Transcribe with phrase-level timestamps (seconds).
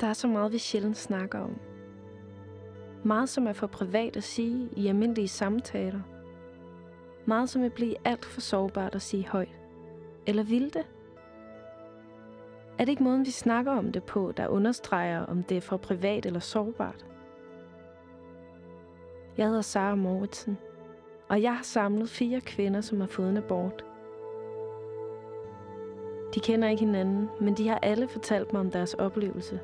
[0.00, 1.56] Der er så meget, vi sjældent snakker om.
[3.04, 6.00] Meget, som er for privat at sige i almindelige samtaler.
[7.26, 9.56] Meget, som vil blive alt for sårbart at sige højt.
[10.26, 10.86] Eller vil det?
[12.78, 15.76] Er det ikke måden, vi snakker om det på, der understreger, om det er for
[15.76, 17.06] privat eller sårbart?
[19.36, 20.58] Jeg hedder Sara Moritsen,
[21.28, 23.84] og jeg har samlet fire kvinder, som har fået en abort.
[26.34, 29.60] De kender ikke hinanden, men de har alle fortalt mig om deres oplevelse.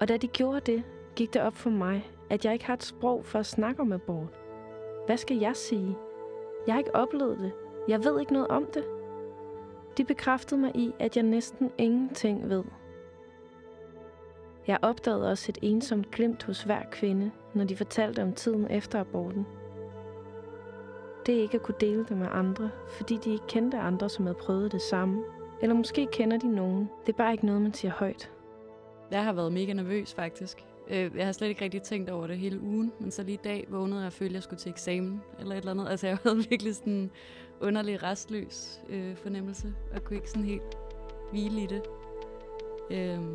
[0.00, 0.82] Og da de gjorde det,
[1.16, 3.92] gik det op for mig, at jeg ikke har et sprog for at snakke om
[3.92, 4.38] abort.
[5.06, 5.96] Hvad skal jeg sige?
[6.66, 7.52] Jeg har ikke oplevet det.
[7.88, 8.84] Jeg ved ikke noget om det.
[9.98, 12.64] De bekræftede mig i, at jeg næsten ingenting ved.
[14.66, 19.00] Jeg opdagede også et ensomt glimt hos hver kvinde, når de fortalte om tiden efter
[19.00, 19.46] aborten.
[21.26, 24.26] Det er ikke at kunne dele det med andre, fordi de ikke kendte andre, som
[24.26, 25.22] havde prøvet det samme.
[25.62, 26.90] Eller måske kender de nogen.
[27.06, 28.30] Det er bare ikke noget, man siger højt.
[29.10, 30.64] Jeg har været mega nervøs, faktisk.
[30.90, 33.40] Øh, jeg har slet ikke rigtig tænkt over det hele ugen, men så lige i
[33.44, 35.88] dag vågnede jeg og følte, at jeg skulle til eksamen eller et eller andet.
[35.88, 37.10] Altså jeg havde virkelig sådan en
[37.60, 40.78] underlig restløs øh, fornemmelse, og kunne ikke sådan helt
[41.30, 41.82] hvile i det.
[42.90, 43.34] Øhm,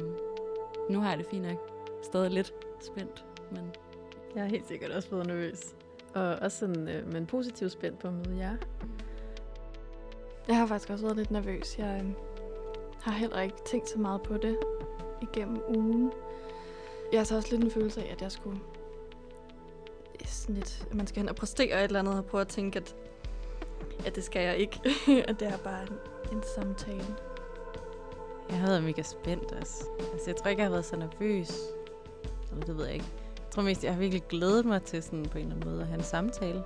[0.89, 1.71] nu har jeg det fint nok.
[2.03, 3.71] Stadig lidt spændt, men
[4.35, 5.75] Jeg er helt sikkert også blevet nervøs.
[6.13, 8.57] Og også sådan, øh, men positivt spændt på at møde jer.
[10.47, 11.79] Jeg har faktisk også været lidt nervøs.
[11.79, 12.11] Jeg øh,
[13.01, 14.57] har heller ikke tænkt så meget på det
[15.21, 16.11] igennem ugen.
[17.11, 18.59] Jeg har så også lidt en følelse af, at jeg skulle...
[20.25, 22.79] Sådan lidt, at man skal hen og præstere et eller andet, og prøve at tænke,
[22.79, 22.95] at,
[24.05, 24.79] at det skal jeg ikke.
[25.29, 25.97] at det er bare en,
[26.31, 27.15] en samtale.
[28.49, 29.85] Jeg har været mega spændt også.
[30.13, 31.61] Altså, jeg tror ikke, jeg har været så nervøs.
[32.51, 33.05] Eller det ved jeg ikke.
[33.37, 35.81] Jeg tror mest, jeg har virkelig glædet mig til sådan på en eller anden måde
[35.81, 36.63] at have en samtale.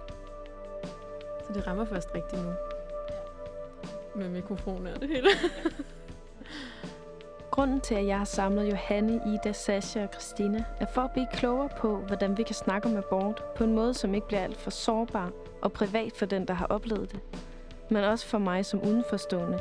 [1.48, 2.52] Så det rammer først rigtigt nu.
[4.16, 5.30] Med mikrofoner og det hele.
[7.60, 11.28] Grunden til, at jeg har samlet Johanne, Ida, Sasha og Christina, er for at blive
[11.34, 14.58] klogere på, hvordan vi kan snakke om abort på en måde, som ikke bliver alt
[14.58, 17.20] for sårbar og privat for den, der har oplevet det,
[17.90, 19.60] men også for mig som udenforstående.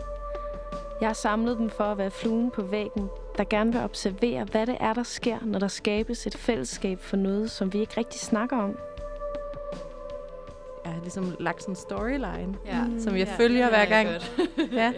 [1.01, 3.09] Jeg har samlet dem for at være fluen på væggen,
[3.39, 7.17] der gerne vil observere, hvad det er, der sker, når der skabes et fællesskab for
[7.17, 8.79] noget, som vi ikke rigtig snakker om.
[10.85, 12.85] Jeg har ligesom lagt sådan en storyline, ja.
[12.99, 14.09] som jeg Ja, følger det hver jeg gang.
[14.09, 14.73] godt.
[14.73, 14.93] Ja.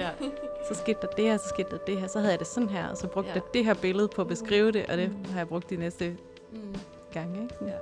[0.69, 2.69] Så skete der det her, så skete der det her, så havde jeg det sådan
[2.69, 3.35] her, og så brugte Ja.
[3.35, 6.17] jeg det her billede på at beskrive det, og det har jeg brugt de næste
[6.53, 6.75] Mm.
[7.13, 7.43] gange.
[7.43, 7.55] Ikke?
[7.67, 7.73] Ja.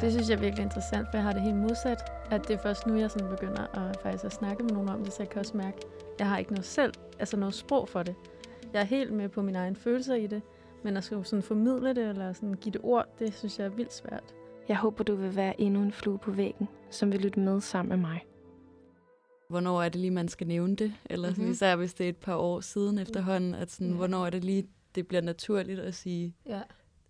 [0.00, 1.98] Det synes jeg er virkelig interessant, for jeg har det helt modsat.
[2.30, 5.04] At det er først nu, jeg sådan begynder at, faktisk at snakke med nogen om
[5.04, 7.88] det, så jeg kan også mærke, at jeg har ikke noget selv, altså noget sprog
[7.88, 8.14] for det.
[8.72, 10.42] Jeg er helt med på mine egne følelser i det,
[10.82, 13.68] men at skulle sådan formidle det, eller sådan give det ord, det synes jeg er
[13.70, 14.24] vildt svært.
[14.68, 17.88] Jeg håber, du vil være endnu en flue på væggen, som vil lytte med sammen
[18.00, 18.24] med mig.
[19.52, 20.94] Hvornår er det lige, man skal nævne det?
[21.10, 21.42] Eller mm-hmm.
[21.44, 21.52] Mhm.
[21.52, 23.94] især hvis det er et par år siden efterhånden, at sådan, Ja.
[23.96, 26.60] hvornår er det lige, det bliver naturligt at sige, Ja.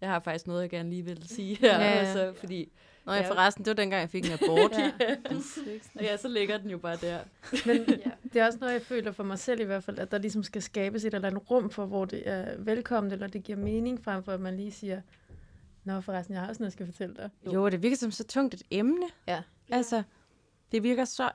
[0.01, 1.79] jeg har faktisk noget, jeg gerne lige vil sige her.
[1.81, 1.91] Ja, ja.
[1.99, 2.73] Altså, fordi,
[3.07, 3.31] Nå, jeg Ja.
[3.31, 4.73] forresten, det var dengang, jeg fik en abort.
[4.79, 4.91] Ja.
[5.95, 7.19] og ja, så ligger den jo bare der.
[7.67, 7.85] Men
[8.33, 10.43] det er også noget, jeg føler for mig selv i hvert fald, at der ligesom
[10.43, 14.05] skal skabes et eller andet rum for, hvor det er velkommen, eller det giver mening,
[14.05, 15.01] frem for at man lige siger,
[15.85, 17.31] Nå, forresten, jeg har også noget, jeg skal fortælle dig.
[17.55, 19.07] Jo, det virker som så tungt et emne.
[19.29, 19.43] Ja.
[19.71, 20.03] Altså,
[20.73, 21.31] det virker så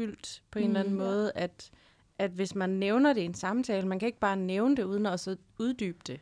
[0.00, 1.00] alvorsfyldt på en eller anden Mm.
[1.00, 1.70] måde, at,
[2.18, 5.06] at hvis man nævner det i en samtale, man kan ikke bare nævne det, uden
[5.06, 6.20] at så uddybe det.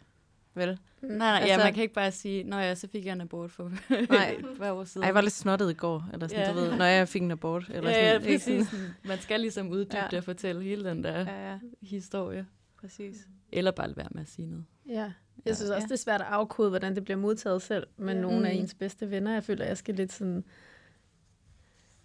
[0.55, 0.79] Vel?
[1.03, 3.21] Nej, nej, altså, ja, man kan ikke bare sige, nå ja, så fik jeg en
[3.21, 3.73] abort for
[4.11, 4.37] Nej.
[4.59, 5.03] par år siden.
[5.03, 6.53] Ej, jeg var lidt snottet i går, eller sådan, Ja.
[6.53, 7.65] du ved, når jeg fik en abort.
[7.75, 8.69] Eller ja, sådan, ja, præcis.
[8.69, 10.03] sådan- Man skal ligesom uddybe Ja.
[10.03, 10.09] ja.
[10.11, 11.25] det og fortælle hele den der ja.
[11.25, 12.47] Ja, ja, historie.
[12.81, 13.17] præcis.
[13.53, 14.65] Eller bare lade være med at sige noget.
[14.89, 15.13] Ja.
[15.45, 15.75] Jeg synes Ja.
[15.75, 18.21] også, det er svært at afkode, hvordan det bliver modtaget selv med Ja.
[18.21, 18.61] nogle af Mm.
[18.61, 19.33] ens bedste venner.
[19.33, 20.45] Jeg føler, jeg skal lidt sådan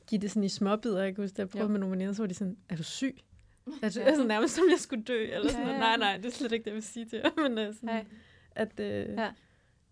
[0.08, 1.04] give det sådan i småbidder.
[1.04, 1.72] Jeg kan huske, da jeg prøvede Jo.
[1.72, 3.18] med nogle veninder, så var de sådan, er du syg?
[3.68, 5.80] Er du, altså, nærmest som jeg skulle dø, eller sådan Ja, ja.
[5.80, 7.30] Nej, nej, det er slet ikke det, jeg vil sige til jer.
[7.50, 8.06] Men uh, sådan, Nej.
[8.52, 9.22] at, uh, Ja.
[9.22, 9.28] ja.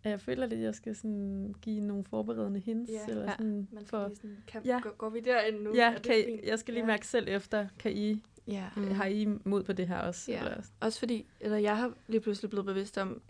[0.03, 2.91] at jeg føler lidt, at jeg skal sådan give nogle forberedende hints.
[2.91, 3.12] Ja.
[3.12, 3.31] eller Ja.
[3.31, 4.74] sådan, Man skal for, sådan, kan, Ja.
[4.74, 4.79] ja.
[4.79, 5.75] går, går vi derind nu?
[5.75, 6.88] ja, kan I, jeg skal lige Ja.
[6.88, 8.66] mærke selv efter, kan I, Ja.
[8.75, 8.91] mm.
[8.91, 10.31] har I mod på det her også?
[10.31, 10.40] Ja.
[10.40, 10.57] Eller?
[10.80, 13.21] Også fordi, eller jeg har lige pludselig blevet bevidst om,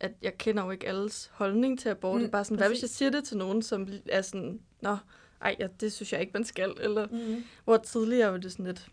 [0.00, 2.22] at jeg kender jo ikke alles holdning til abort.
[2.22, 2.82] Mm, bare sådan, hvad hvis præcis.
[2.82, 4.96] jeg siger det til nogen, som er sådan, nå,
[5.40, 6.74] ej, ja, det synes jeg ikke, man skal.
[6.80, 7.44] Eller, Mm.
[7.64, 8.88] hvor tidligere var det sådan lidt,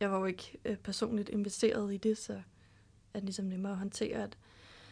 [0.00, 2.32] jeg var jo ikke øh, personligt investeret i det, så
[3.14, 4.38] er det ligesom nemmere at håndtere, at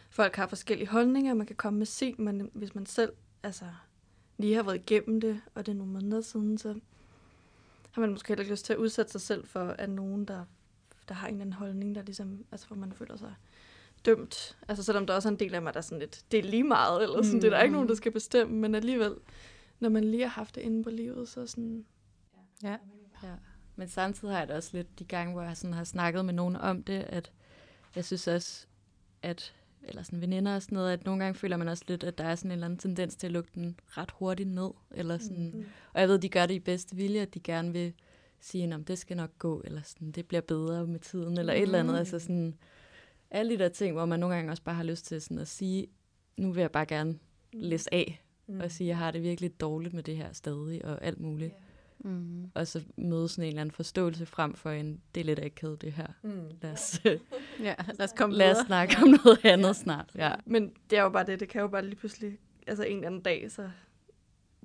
[0.09, 3.65] folk har forskellige holdninger, man kan komme med sin, men hvis man selv altså,
[4.37, 6.79] lige har været igennem det, og det er nogle måneder siden, så
[7.91, 10.45] har man måske heller ikke lyst til at udsætte sig selv for, at nogen, der,
[11.07, 13.35] der har en eller anden holdning, der ligesom, altså hvor man føler sig
[14.05, 14.57] dømt.
[14.67, 16.43] Altså selvom der også er en del af mig, der er sådan lidt, det er
[16.43, 17.41] lige meget, eller sådan, mm.
[17.41, 19.15] det er der ikke nogen, der skal bestemme, men alligevel,
[19.79, 21.85] når man lige har haft det inde på livet, så sådan,
[22.63, 22.77] Ja.
[23.23, 23.33] Ja.
[23.75, 26.33] Men samtidig har jeg det også lidt de gange, hvor jeg sådan har snakket med
[26.33, 27.31] nogen om det, at
[27.95, 28.65] jeg synes også,
[29.21, 29.53] at
[29.83, 32.23] eller sådan veninder og sådan noget, at nogle gange føler man også lidt, at der
[32.23, 34.69] er sådan en eller anden tendens til at lukke den ret hurtigt ned.
[34.91, 35.51] Eller sådan.
[35.53, 35.65] Mm.
[35.93, 37.93] Og jeg ved, de gør det i bedste vilje, at de gerne vil
[38.39, 41.57] sige, at det skal nok gå, eller sådan, det bliver bedre med tiden, eller mm.
[41.57, 41.97] et eller andet.
[41.97, 42.57] Altså sådan,
[43.33, 45.47] alle de der ting, hvor man nogle gange også bare har lyst til sådan at
[45.47, 45.87] sige,
[46.37, 47.19] nu vil jeg bare gerne
[47.53, 48.59] læse af, mm.
[48.59, 51.51] og sige, at jeg har det virkelig dårligt med det her stadig, og alt muligt.
[51.51, 51.63] Yeah.
[52.03, 52.51] Mm.
[52.53, 55.81] Og så møde sådan en eller anden forståelse frem for en, det er lidt akavet
[55.81, 56.07] det her.
[56.21, 56.49] Mm.
[56.61, 57.01] Lad, os,
[57.59, 60.11] ja, lad os komme lad os snakke om noget andet snart.
[60.15, 60.33] Ja.
[60.45, 62.37] Men det er jo bare det, det kan jo bare lige pludselig,
[62.67, 63.69] altså en eller anden dag, så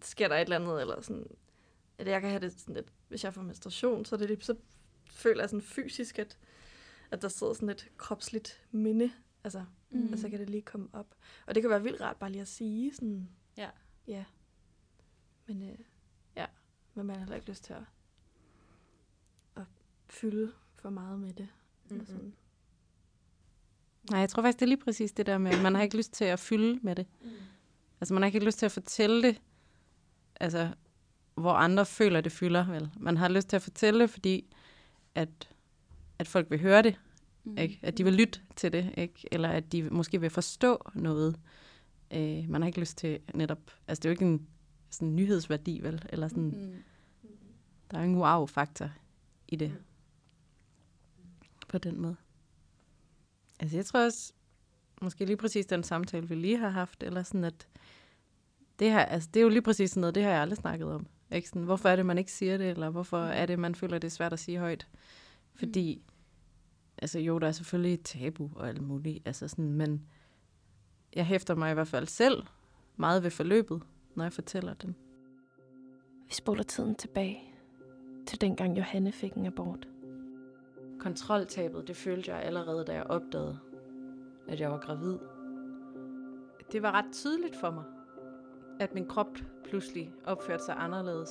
[0.03, 1.27] sker der et eller andet, eller sådan,
[1.99, 4.55] at jeg kan have det sådan lidt, hvis jeg får menstruation, så, det, så
[5.11, 6.37] føler jeg sådan fysisk, at,
[7.11, 9.13] at der sidder sådan et kropsligt minde,
[9.45, 10.13] altså, mm.
[10.13, 11.15] og så kan det lige komme op.
[11.47, 13.71] Og det kan være vildt rart bare lige at sige sådan, ja.
[14.07, 14.25] Ja.
[15.47, 15.79] Men øh,
[16.37, 16.47] ja,
[16.95, 17.83] men man har heller ikke lyst til at,
[19.57, 19.65] at
[20.07, 21.49] fylde for meget med det.
[21.91, 22.07] Mm-hmm.
[22.07, 22.35] Sådan.
[24.11, 25.97] Nej, jeg tror faktisk, det er lige præcis det der med, at man har ikke
[25.97, 27.07] lyst til at fylde med det.
[27.23, 27.31] Mm.
[28.01, 29.43] Altså, man har ikke lyst til at fortælle det,
[30.41, 30.75] altså,
[31.35, 32.91] hvor andre føler, det fylder, vel?
[32.97, 34.57] Man har lyst til at fortælle det, fordi
[35.15, 35.51] at,
[36.19, 37.01] at folk vil høre det,
[37.45, 37.59] mm.
[37.59, 37.79] ikke?
[37.83, 39.29] At de vil lytte til det, ikke?
[39.33, 41.41] Eller at de måske vil forstå noget.
[42.11, 43.71] Øh, man har ikke lyst til netop...
[43.89, 44.47] Altså, det er jo ikke en
[44.91, 46.05] sådan nyhedsværdi, vel?
[46.09, 46.75] Eller sådan, mm.
[47.91, 48.91] Der er ingen wow-faktor
[49.49, 49.71] i det.
[49.71, 51.25] Mm.
[51.69, 52.17] På den måde.
[53.61, 54.33] Altså jeg tror også,
[55.03, 57.69] måske lige præcis den samtale, vi lige har haft, eller sådan at,
[58.79, 60.89] det her, altså det er jo lige præcis sådan noget, det har jeg aldrig snakket
[60.89, 61.07] om.
[61.33, 61.49] Ikke?
[61.49, 64.07] Sådan, hvorfor er det, man ikke siger det, eller hvorfor er det, man føler, det
[64.07, 64.89] er svært at sige højt?
[65.55, 66.08] Fordi, mm.
[67.03, 70.07] Altså jo, der er selvfølgelig et tabu og alt muligt, altså sådan, men
[71.15, 72.43] jeg hæfter mig i hvert fald selv
[72.97, 73.83] meget ved forløbet,
[74.15, 74.97] når jeg fortæller den.
[76.27, 77.55] Vi spoler tiden tilbage
[78.27, 79.89] til dengang Johanne fik en abort.
[81.01, 83.59] Kontroltabet, det følte jeg allerede, da jeg opdagede,
[84.49, 85.19] at jeg var gravid.
[86.73, 87.85] Det var ret tydeligt for mig,
[88.81, 91.31] at min krop pludselig opførte sig anderledes.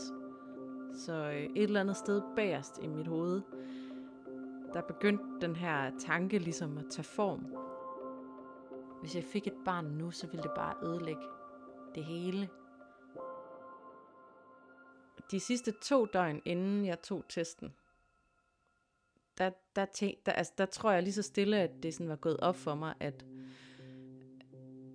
[0.94, 3.42] Så øh, et eller andet sted bagerst i mit hoved,
[4.74, 7.46] der begyndte den her tanke ligesom at tage form.
[9.02, 11.24] Hvis jeg fik et barn nu, så ville det bare ødelægge
[11.96, 12.50] det hele
[15.32, 17.74] de sidste to døgn, inden jeg tog testen,
[19.38, 22.16] der, der, tænk, der, altså, der tror jeg lige så stille, at det sådan var
[22.16, 23.26] gået op for mig, at,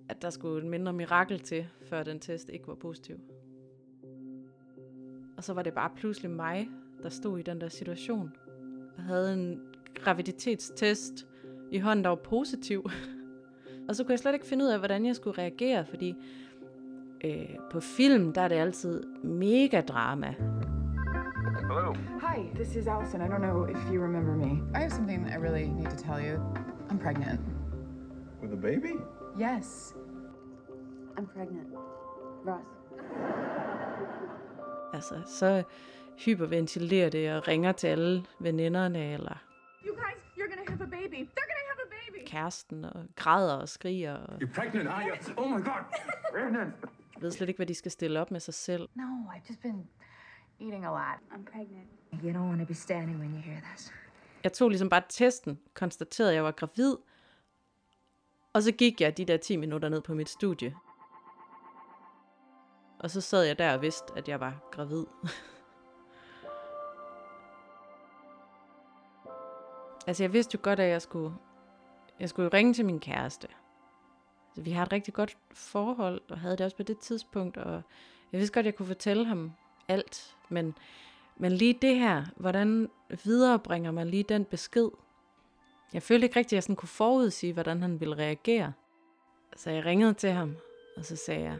[0.09, 3.19] at der skulle en mindre mirakel til, før den test ikke var positiv.
[5.37, 6.69] Og så var det bare pludselig mig,
[7.03, 8.31] der stod i den der situation.
[8.97, 9.61] Havde en
[9.95, 11.27] graviditetstest
[11.71, 12.89] i hånden, der var positiv.
[13.87, 16.15] og så kunne jeg slet ikke finde ud af, hvordan jeg skulle reagere, fordi
[17.23, 20.35] øh, på film, der er det altid mega drama.
[21.67, 21.93] Hello.
[21.93, 23.21] Hi, this is Allison.
[23.21, 24.51] I don't know if you remember me.
[24.75, 26.39] I have something I really need to tell you.
[26.89, 27.39] I'm pregnant.
[28.41, 28.93] With a baby?
[29.39, 29.93] Yes.
[31.17, 31.67] I'm pregnant.
[32.45, 32.83] Ross.
[34.93, 35.63] Altså, så
[36.17, 39.37] hyperventilerer det og ringer til alle veninderne, eller
[39.85, 41.15] You guys, you're gonna have a baby.
[41.15, 42.27] They're gonna have a baby.
[42.27, 45.43] kæresten, og græder og skriger, og You're pregnant, are you?
[45.43, 45.83] Oh my god!
[46.33, 46.73] Pregnant!
[47.21, 48.89] ved slet ikke, hvad de skal stille op med sig selv.
[48.95, 49.87] No, I've just been
[50.61, 51.19] eating a lot.
[51.31, 51.89] I'm pregnant.
[52.23, 53.93] You don't want to be standing when you hear this.
[54.43, 56.95] Jeg tog ligesom bare testen, konstaterede, at jeg var gravid,
[58.53, 60.75] og så gik jeg de der 10 minutter ned på mit studie.
[62.99, 65.05] Og så sad jeg der og vidste, at jeg var gravid.
[70.07, 71.33] altså jeg vidste jo godt, at jeg skulle,
[72.19, 73.47] jeg skulle ringe til min kæreste.
[74.55, 77.81] Så vi har et rigtig godt forhold, og havde det også på det tidspunkt, og
[78.31, 79.51] jeg vidste godt, at jeg kunne fortælle ham
[79.87, 80.75] alt, men,
[81.37, 82.89] men lige det her, hvordan
[83.23, 84.89] viderebringer man lige den besked?
[85.93, 88.73] Jeg følte ikke rigtigt, at jeg sådan kunne forudsige, hvordan han ville reagere.
[89.55, 90.55] Så jeg ringede til ham,
[90.97, 91.57] og så sagde jeg,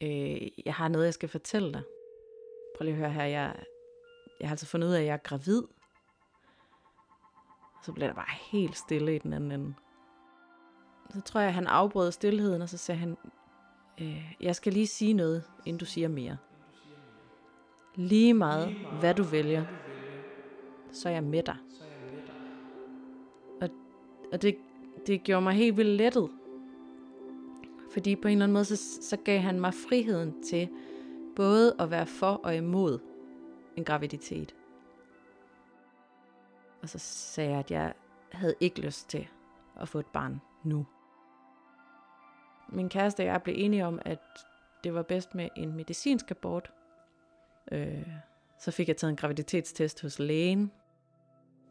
[0.00, 1.82] øh, jeg har noget, jeg skal fortælle dig.
[2.76, 3.64] Prøv lige at høre her, jeg,
[4.40, 5.62] jeg har altså fundet ud af, at jeg er gravid.
[7.84, 9.74] Så blev der bare helt stille i den anden ende.
[11.10, 13.16] Så tror jeg, han afbrød stillheden, og så sagde han,
[14.00, 16.36] øh, jeg skal lige sige noget, inden du siger mere.
[17.94, 19.64] Lige meget, hvad du vælger,
[20.92, 21.56] så er jeg med dig.
[23.60, 23.68] Og,
[24.32, 24.56] og det,
[25.06, 26.30] det gjorde mig helt vildt lettet.
[27.92, 30.68] Fordi på en eller anden måde, så, så gav han mig friheden til
[31.36, 32.98] både at være for og imod
[33.76, 34.54] en graviditet.
[36.82, 37.94] Og så sagde jeg, at jeg
[38.32, 39.28] havde ikke lyst til
[39.80, 40.86] at få et barn nu.
[42.68, 44.20] Min kæreste og jeg blev enige om, at
[44.84, 46.72] det var bedst med en medicinsk abort.
[47.72, 48.06] Øh,
[48.58, 50.72] Så fik jeg taget en graviditetstest hos lægen.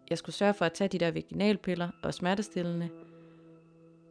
[0.10, 2.90] Jeg skulle sørge for at tage de der vaginalpiller og smertestillende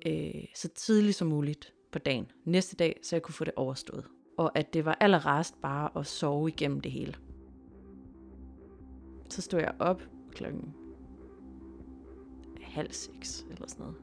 [0.06, 2.30] øh, så tidligt som muligt på dagen.
[2.44, 4.06] Næste dag, så jeg kunne få det overstået.
[4.38, 7.14] Og at det var allerrest bare at sove igennem det hele.
[9.34, 10.74] Så stod jeg op klokken
[12.60, 13.96] halv seks eller sådan noget.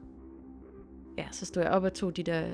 [1.18, 2.52] Ja, så stod jeg op og tog de der,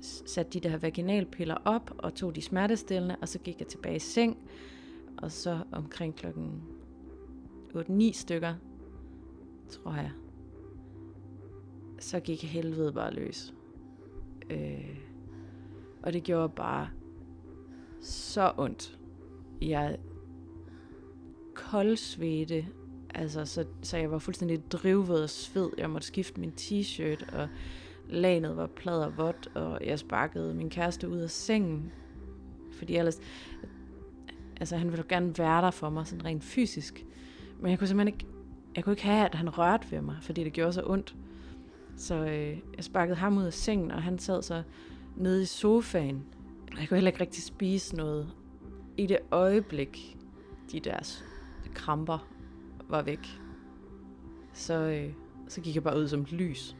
[0.00, 3.98] satte de der vaginalpiller op og tog de smertestillende, og så gik jeg tilbage i
[3.98, 4.38] seng,
[5.18, 6.62] og så omkring klokken
[7.74, 8.54] 8-9 stykker,
[9.68, 10.12] tror jeg,
[11.98, 13.54] så gik helvede bare løs.
[14.50, 14.98] Øh,
[16.02, 16.88] og det gjorde bare
[18.00, 18.98] så ondt.
[19.62, 19.98] Jeg
[21.74, 22.66] koldsvede.
[23.14, 25.70] altså så, så jeg var fuldstændig drivvåd og sved.
[25.78, 27.48] Jeg måtte skifte min t-shirt, og
[28.08, 31.92] lanet var plader vådt, og jeg sparkede min kæreste ud af sengen.
[32.72, 33.20] Fordi ellers,
[34.60, 37.04] altså han ville gerne være der for mig, sådan rent fysisk.
[37.60, 38.26] Men jeg kunne simpelthen ikke,
[38.76, 41.16] jeg kunne ikke have, at han rørte ved mig, fordi det gjorde så ondt.
[41.96, 44.62] Så øh, jeg sparkede ham ud af sengen, og han sad så
[45.16, 46.24] nede i sofaen.
[46.80, 48.28] Jeg kunne heller ikke rigtig spise noget.
[48.96, 50.16] I det øjeblik,
[50.72, 51.02] de der
[51.74, 52.28] kramper
[52.88, 53.40] var væk,
[54.52, 55.12] så, øh,
[55.48, 56.76] så gik jeg bare ud som et lys.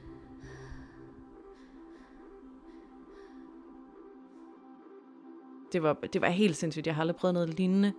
[5.72, 6.86] Det var, det var helt sindssygt.
[6.86, 7.92] Jeg har aldrig prøvet noget lignende.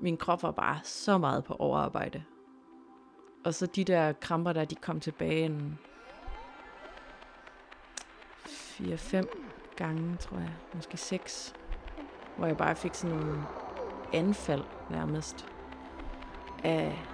[0.00, 2.24] Min krop var bare så meget på overarbejde.
[3.44, 5.78] Og så de der kramper der, de kom tilbage en
[8.46, 9.24] 4-5
[9.76, 10.52] gange, tror jeg.
[10.74, 11.54] Måske 6.
[12.36, 13.42] Hvor jeg bare fik sådan nogle
[14.12, 15.53] anfald nærmest.
[16.64, 17.06] Af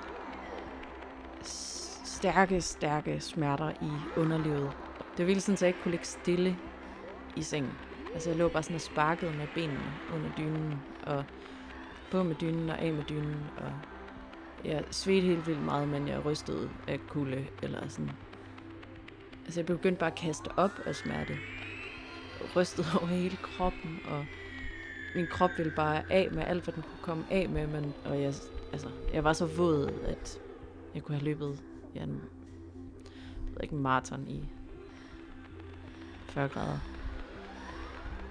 [1.42, 4.72] stærke, stærke smerter i underlivet.
[5.16, 6.58] Det ville sådan, at jeg ikke kunne ligge stille
[7.36, 7.72] i sengen.
[8.14, 11.24] Altså jeg lå bare sådan og sparkede med benene under dynen, og
[12.10, 13.72] på med dynen og af med dynen, og
[14.64, 18.10] jeg svedte helt vildt meget, men jeg rystede af kulde, eller sådan.
[19.44, 21.38] Altså jeg begyndte bare at kaste op af smerte.
[22.56, 24.26] Rystede over hele kroppen, og
[25.14, 28.20] min krop ville bare af med alt, hvad den kunne komme af med, men, og
[28.22, 28.34] jeg,
[28.72, 30.40] altså, jeg var så våd, at
[30.94, 31.62] jeg kunne have løbet
[31.94, 32.20] ja, en,
[33.46, 34.48] jeg ved ikke, en maraton i
[36.28, 36.78] 40 grader.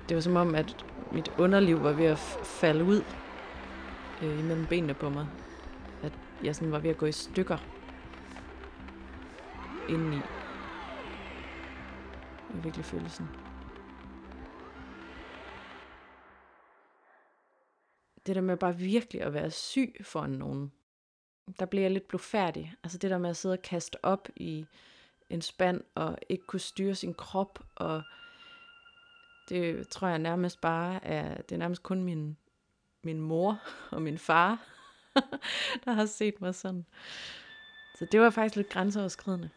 [0.09, 3.03] Det var som om, at mit underliv var ved at falde ud
[4.23, 5.27] øh, imellem benene på mig.
[6.03, 7.57] At jeg sådan var ved at gå i stykker
[9.89, 10.15] indeni.
[12.47, 13.29] Det var virkelig følelsen.
[18.29, 20.71] Det der med bare virkelig at være syg for nogen,
[21.59, 22.75] der blev jeg lidt blufærdig.
[22.83, 24.65] Altså det der med at sidde og kaste op i
[25.29, 28.03] en spand og ikke kunne styre sin krop og
[29.49, 32.37] det tror jeg nærmest bare er, det er nærmest kun min,
[33.03, 33.59] min mor
[33.91, 34.67] og min far,
[35.85, 36.85] der har set mig sådan.
[37.95, 39.49] Så det var faktisk lidt grænseoverskridende.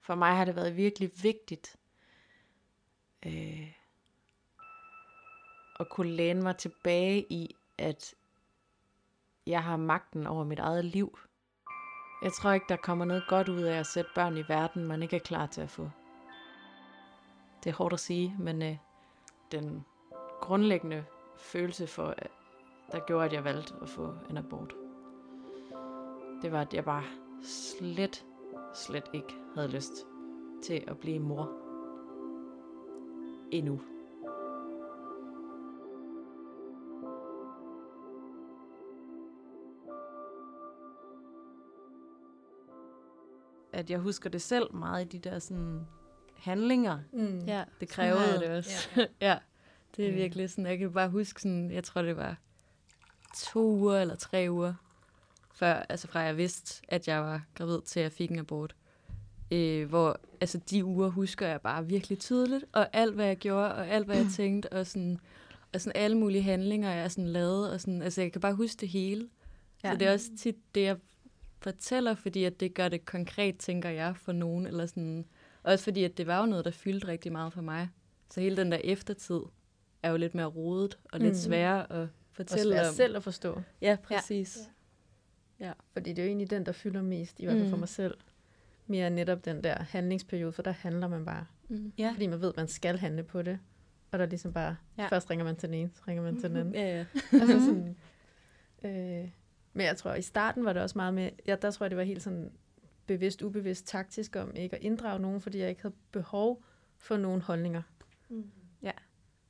[0.00, 1.76] For mig har det været virkelig vigtigt
[3.26, 3.83] øh,
[5.80, 8.14] at kunne læne mig tilbage i, at
[9.46, 11.18] jeg har magten over mit eget liv.
[12.22, 15.02] Jeg tror ikke, der kommer noget godt ud af at sætte børn i verden, man
[15.02, 15.90] ikke er klar til at få.
[17.64, 18.76] Det er hårdt at sige, men øh,
[19.52, 19.84] den
[20.40, 21.04] grundlæggende
[21.38, 22.14] følelse for,
[22.92, 24.74] der gjorde, at jeg valgte at få en abort,
[26.42, 27.04] det var, at jeg bare
[27.42, 28.24] slet,
[28.74, 29.92] slet ikke havde lyst
[30.62, 31.52] til at blive mor.
[33.52, 33.80] Endnu.
[43.74, 45.80] At jeg husker det selv meget i de der sådan
[46.36, 47.44] handlinger, Mm.
[47.46, 48.38] Ja, det krævede.
[48.40, 48.88] det også.
[48.96, 49.06] Ja.
[49.30, 49.38] ja,
[49.96, 50.16] det er Øh.
[50.16, 52.36] virkelig sådan, jeg kan bare huske sådan, jeg tror det var
[53.36, 54.74] to uger eller tre uger,
[55.54, 58.74] før, altså fra jeg vidste, at jeg var gravid, til jeg fik en abort.
[59.50, 63.74] Øh, hvor, altså de uger husker jeg bare virkelig tydeligt, og alt hvad jeg gjorde,
[63.74, 65.18] og alt hvad jeg tænkte, og sådan,
[65.74, 68.80] og sådan alle mulige handlinger, jeg sådan lavede, og sådan, altså jeg kan bare huske
[68.80, 69.28] det hele.
[69.84, 69.92] Ja.
[69.92, 70.96] Så det er også tit det, jeg
[71.64, 75.24] fortæller, fordi at det gør det konkret, tænker jeg, for nogen, eller sådan,
[75.62, 77.88] også fordi, at det var jo noget, der fyldte rigtig meget for mig.
[78.30, 79.40] Så hele den der eftertid
[80.02, 81.38] er jo lidt mere rodet og lidt Mm.
[81.38, 82.94] sværere at Og fortælle svært om.
[82.94, 83.60] selv at forstå.
[83.80, 84.58] Ja, præcis.
[85.60, 85.72] Ja.
[85.92, 87.80] Fordi det er jo egentlig den, der fylder mest, i hvert fald for Mm.
[87.80, 88.14] mig selv.
[88.86, 91.46] Mere netop den der handlingsperiode, for der handler man bare.
[91.68, 91.92] Mm.
[91.98, 92.10] Ja.
[92.12, 93.58] Fordi man ved, at man skal handle på det.
[94.10, 95.02] Og der er ligesom bare, Ja.
[95.02, 95.08] ja.
[95.08, 96.74] først ringer man til den ene, så ringer man til den anden.
[96.74, 97.04] Ja, ja.
[97.40, 97.96] altså sådan,
[98.84, 99.28] øh,
[99.74, 101.98] men jeg tror, i starten var det også meget med, ja, der tror jeg, det
[101.98, 102.52] var helt sådan
[103.06, 106.62] bevidst, ubevidst, taktisk om ikke at inddrage nogen, fordi jeg ikke havde behov
[106.98, 107.82] for nogen holdninger.
[108.28, 108.50] Mm.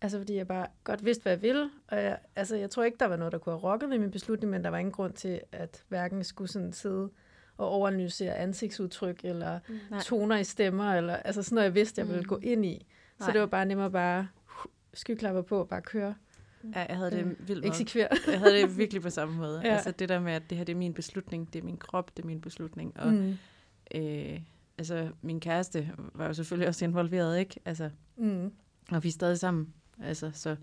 [0.05, 1.71] Altså, fordi jeg bare godt vidste, hvad jeg ville.
[1.89, 4.11] Og jeg, altså, jeg tror ikke, der var noget, der kunne have rokket ved min
[4.11, 7.11] beslutning, men der var ingen grund til, at hverken skulle sådan sidde
[7.57, 10.01] og overanalysere ansigtsudtryk, eller mm.
[10.01, 12.29] toner i stemmer, eller altså sådan noget, jeg vidste, jeg ville mm.
[12.29, 12.87] gå ind i.
[13.19, 13.33] Så Nej.
[13.33, 14.29] det var bare nemmere bare
[14.95, 16.15] skyklapper på og bare køre.
[16.75, 18.07] Ja, jeg havde det øh, vildt Eksekver.
[18.27, 19.61] jeg havde det virkelig på samme måde.
[19.65, 19.75] ja.
[19.75, 22.17] Altså det der med, at det her det er min beslutning, det er min krop,
[22.17, 23.01] det er min beslutning.
[23.01, 23.37] Og mm.
[23.95, 24.41] øh,
[24.79, 27.61] altså min kæreste var jo selvfølgelig også involveret, ikke?
[27.65, 28.53] Altså, mm.
[28.91, 29.75] Og vi er stadig sammen.
[30.03, 30.57] Altså, så,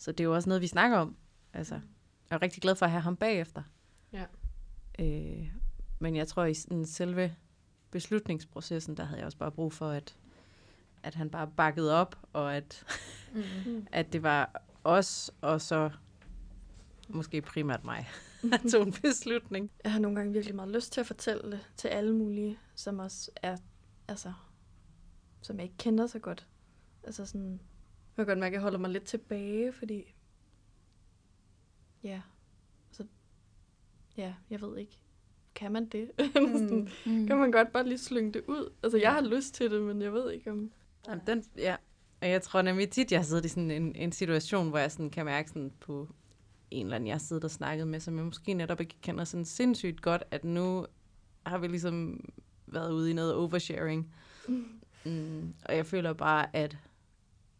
[0.00, 1.16] så det er jo også noget, vi snakker om.
[1.52, 1.74] Altså,
[2.30, 3.62] jeg er rigtig glad for at have ham bagefter.
[4.12, 4.24] Ja.
[4.98, 5.50] Øh,
[5.98, 7.34] men jeg tror, i sådan selve
[7.90, 10.16] beslutningsprocessen, der havde jeg også bare brug for, at,
[11.02, 12.84] at han bare bakkede op, og at,
[13.34, 13.86] mm.
[13.92, 15.90] at det var os, og så
[17.08, 18.08] måske primært mig,
[18.72, 19.70] tog en beslutning.
[19.84, 22.98] Jeg har nogle gange virkelig meget lyst til at fortælle det til alle mulige, som
[22.98, 23.56] også er,
[24.08, 24.32] altså,
[25.42, 26.46] som jeg ikke kender så godt.
[27.04, 27.50] Altså sådan,
[28.16, 30.14] jeg kan godt mærke, at jeg holder mig lidt tilbage, fordi,
[32.02, 32.20] ja,
[32.90, 33.06] så,
[34.16, 34.98] ja, jeg ved ikke,
[35.54, 36.10] kan man det?
[36.40, 36.88] Mm.
[37.06, 37.26] mm.
[37.26, 38.72] kan man godt bare lige slynge det ud?
[38.82, 40.72] Altså, jeg har lyst til det, men jeg ved ikke om...
[41.08, 41.76] Jamen, den, ja,
[42.22, 44.92] og jeg tror nemlig tit, jeg har siddet i sådan en, en situation, hvor jeg
[44.92, 46.08] sådan kan mærke sådan på
[46.70, 49.24] en eller anden, jeg har siddet og snakket med, som jeg måske netop ikke kender
[49.24, 50.86] sådan sindssygt godt, at nu
[51.46, 52.24] har vi ligesom
[52.66, 54.14] været ude i noget oversharing.
[54.48, 54.80] Mm.
[55.04, 56.78] Mm, og jeg føler bare, at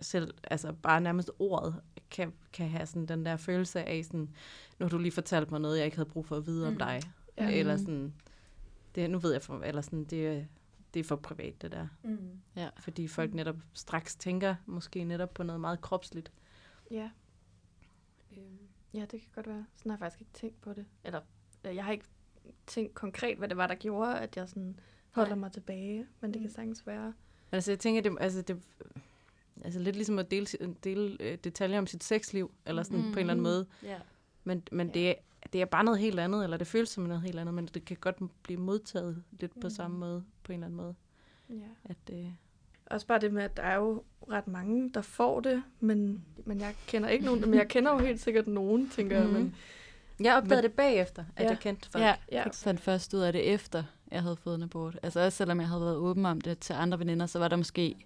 [0.01, 1.75] selv, altså bare nærmest ordet,
[2.11, 4.31] kan, kan have sådan den der følelse af sådan,
[4.79, 6.73] nu har du lige fortalt mig noget, jeg ikke havde brug for at vide mm.
[6.73, 7.03] om dig.
[7.39, 7.51] Ja.
[7.51, 8.15] Eller sådan,
[8.95, 10.47] det, nu ved jeg, for, eller sådan, det,
[10.95, 11.89] det er for privat, det der.
[12.03, 12.41] Mm.
[12.57, 12.69] Ja.
[12.79, 16.33] Fordi folk netop straks tænker måske netop på noget meget kropsligt.
[16.91, 17.11] Ja.
[18.33, 18.59] Øhm,
[18.95, 19.67] ja, det kan godt være.
[19.77, 20.87] Sådan har jeg faktisk ikke tænkt på det.
[21.05, 21.21] Eller,
[21.65, 22.07] øh, jeg har ikke
[22.67, 24.81] tænkt konkret, hvad det var, der gjorde, at jeg sådan
[25.11, 26.07] holder mig tilbage.
[26.21, 26.55] Men det kan mm.
[26.55, 27.07] sagtens være.
[27.51, 28.63] Men altså, jeg tænker, det, altså, det,
[29.65, 30.47] altså lidt ligesom at dele,
[30.85, 33.13] dele øh, detaljer om sit sexliv, eller sådan mm.
[33.13, 33.67] på en eller anden måde.
[33.85, 34.01] Yeah.
[34.45, 34.95] Men, men yeah.
[34.95, 35.17] det,
[35.53, 37.85] det er bare noget helt andet, eller det føles som noget helt andet, men det
[37.85, 39.61] kan godt blive modtaget lidt mm.
[39.63, 40.95] på samme måde, på en eller anden måde.
[41.51, 41.91] Ja.
[41.91, 42.27] At, øh...
[42.87, 46.61] Også bare det med, at der er jo ret mange, der får det, men, men
[46.61, 49.35] jeg kender ikke nogen, men jeg kender jo helt sikkert nogen, tænker mm.
[49.35, 49.43] jeg.
[49.43, 49.55] Men,
[50.21, 51.49] jeg opdagede men, det bagefter, at ja.
[51.49, 52.05] jeg kendte folk.
[52.05, 52.43] Ja, ja.
[52.43, 54.99] Jeg fandt først ud af det efter, jeg havde fået en abort.
[55.03, 57.57] Altså også selvom jeg havde været åben om det til andre veninder, så var der
[57.57, 57.97] måske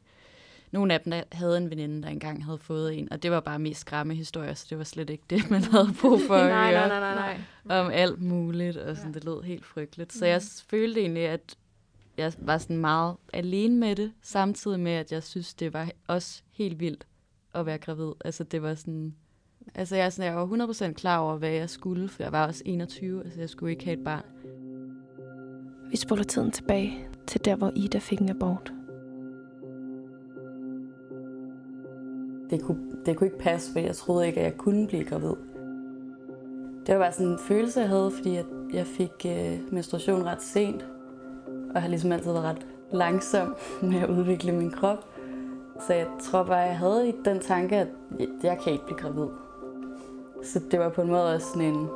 [0.70, 3.40] nogle af dem, der havde en veninde, der engang havde fået en, og det var
[3.40, 6.50] bare mest skræmme historier, så det var slet ikke det, man havde brug for at
[6.50, 6.88] nej, høre.
[6.88, 7.80] Nej, nej, nej, nej.
[7.80, 9.14] Om alt muligt, og sådan, ja.
[9.14, 10.12] det lød helt frygteligt.
[10.12, 10.28] Så mm.
[10.28, 11.56] jeg følte egentlig, at
[12.18, 16.42] jeg var sådan meget alene med det, samtidig med, at jeg synes, det var også
[16.52, 17.06] helt vildt
[17.54, 18.12] at være gravid.
[18.24, 19.14] Altså det var sådan...
[19.74, 22.62] Altså jeg, sådan, jeg var 100% klar over, hvad jeg skulle, for jeg var også
[22.66, 24.24] 21, altså jeg skulle ikke have et barn.
[25.90, 28.72] Vi spoler tiden tilbage til der, hvor Ida fik en abort.
[32.50, 35.34] Det kunne, det kunne ikke passe, for jeg troede ikke, at jeg kunne blive gravid.
[36.86, 40.42] Det var bare sådan en følelse, jeg havde, fordi jeg, jeg fik øh, menstruation ret
[40.42, 40.84] sent,
[41.74, 44.98] og har ligesom altid været ret langsom med at udvikle min krop.
[45.86, 47.88] Så jeg tror bare, jeg havde i den tanke, at
[48.42, 49.28] jeg kan ikke blive gravid.
[50.44, 51.88] Så det var på en måde også sådan en,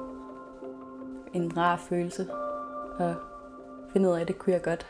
[1.35, 2.27] en rar følelse
[2.99, 3.14] at
[3.93, 4.87] finde ud af, at det kunne jeg godt.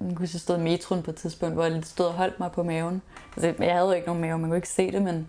[0.00, 2.40] Jeg kunne jeg stod i metroen på et tidspunkt, hvor jeg lidt stod og holdt
[2.40, 3.02] mig på maven.
[3.36, 5.28] Altså, jeg havde jo ikke nogen mave, man kunne ikke se det, men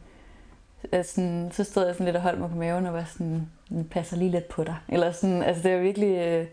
[1.03, 3.87] sådan, så stod jeg sådan lidt og holdt mig på maven og var sådan, den
[3.87, 4.75] passer lige lidt på dig.
[4.87, 6.47] Eller sådan, altså det var virkelig, øh,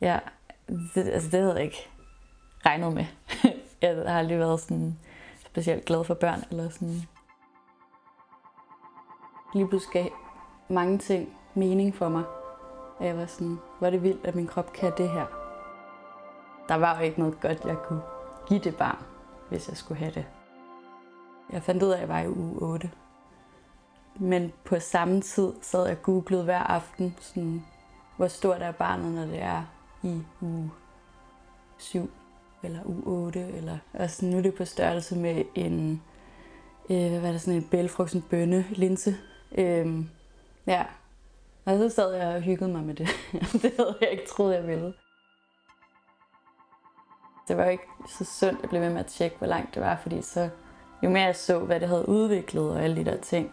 [0.00, 0.18] ja,
[0.68, 1.88] det, altså det havde jeg ikke
[2.66, 3.04] regnet med.
[3.82, 4.98] jeg har aldrig været sådan
[5.46, 7.02] specielt glad for børn, eller sådan.
[9.54, 10.10] Lige pludselig gav
[10.68, 12.24] mange ting mening for mig.
[12.98, 15.26] Og jeg var sådan, hvor er det vildt, at min krop kan det her.
[16.68, 18.02] Der var jo ikke noget godt, jeg kunne
[18.48, 18.98] give det barn,
[19.48, 20.26] hvis jeg skulle have det.
[21.52, 22.90] Jeg fandt ud af, at jeg var i uge 8.
[24.14, 27.64] Men på samme tid sad jeg googlet hver aften, sådan,
[28.16, 29.64] hvor stort er barnet, når det er
[30.02, 30.70] i uge
[31.78, 32.10] 7
[32.62, 33.40] eller uge 8.
[33.40, 36.02] Eller, og sådan, nu er det på størrelse med en,
[36.90, 39.16] øh, hvad var det, sådan en bælfrugtens bønne, linse.
[39.58, 40.04] Øh,
[40.66, 40.84] ja,
[41.64, 43.08] og så sad jeg og hyggede mig med det.
[43.62, 44.94] det havde jeg ikke troet, jeg ville.
[47.48, 49.96] Det var ikke så sundt at blive ved med at tjekke, hvor langt det var,
[49.96, 50.48] fordi så,
[51.02, 53.52] jo mere jeg så, hvad det havde udviklet og alle de der ting,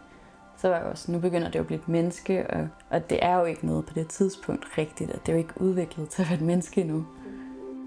[0.61, 3.19] så var jeg også, nu begynder det jo at blive et menneske, og, og det
[3.21, 6.21] er jo ikke noget på det tidspunkt rigtigt, at det er jo ikke udviklet til
[6.21, 7.05] at være et menneske endnu.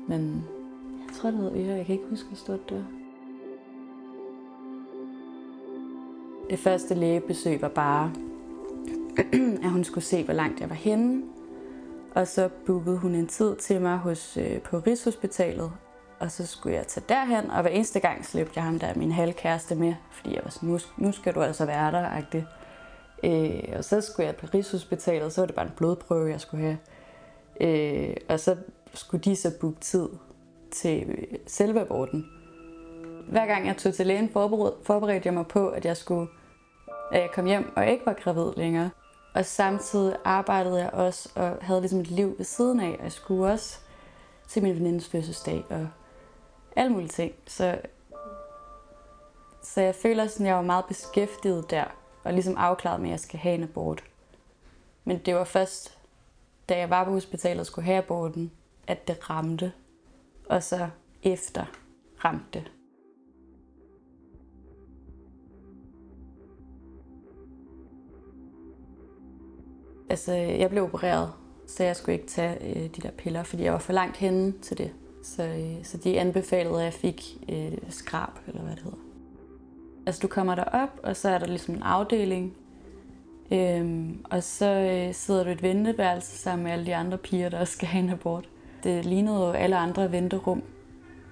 [0.09, 0.45] Men
[1.07, 1.77] jeg tror, det hedder Øre.
[1.77, 2.85] Jeg kan ikke huske, hvor stort det var.
[6.51, 8.13] Det første lægebesøg var bare,
[9.65, 11.23] at hun skulle se, hvor langt jeg var henne.
[12.15, 15.73] Og så bookede hun en tid til mig hos, øh, på Rigshospitalet.
[16.21, 19.13] Og så skulle jeg tage derhen, og hver eneste gang slæbte jeg ham der min
[19.13, 22.47] halvkæreste med, fordi jeg var sådan, nu, nu skal du altså være der, agtig.
[23.25, 26.65] Øh, og så skulle jeg på Rigshospitalet, så var det bare en blodprøve, jeg skulle
[26.65, 26.79] have.
[27.61, 28.57] Øh, og så
[28.95, 30.09] skulle de så booke tid
[30.71, 32.27] til selve aborten.
[33.29, 34.31] Hver gang jeg tog til lægen,
[34.83, 36.29] forberedte jeg mig på, at jeg skulle
[37.13, 38.91] at jeg kom hjem og ikke var gravid længere.
[39.35, 42.97] Og samtidig arbejdede jeg også og havde ligesom et liv ved siden af.
[42.99, 43.79] Og jeg skulle også
[44.49, 45.89] til min venindes fødselsdag og
[46.77, 47.33] alle mulige ting.
[47.47, 47.79] Så,
[49.63, 51.85] så jeg føler, at jeg var meget beskæftiget der
[52.25, 54.05] og ligesom afklaret med, at jeg skal have en abort.
[55.05, 55.99] Men det var først,
[56.69, 58.53] da jeg var på hospitalet og skulle have aborten,
[58.87, 59.73] at det ramte.
[60.49, 60.89] Og så
[61.23, 61.65] efter
[62.25, 62.65] ramte
[70.11, 71.33] Altså, jeg blev opereret,
[71.67, 74.55] så jeg skulle ikke tage øh, de der piller, fordi jeg var for langt henne
[74.63, 74.93] til det.
[75.23, 79.12] Så, øh, så de anbefalede, at jeg fik øh, skrab, eller hvad det hedder.
[80.07, 82.57] Altså, du kommer derop, og så er der ligesom en afdeling,
[83.53, 87.49] øhm, og så øh, sidder du i et venteværelse sammen med alle de andre piger,
[87.49, 88.49] der også skal have en abort.
[88.85, 90.63] Det lignede jo alle andre venterum,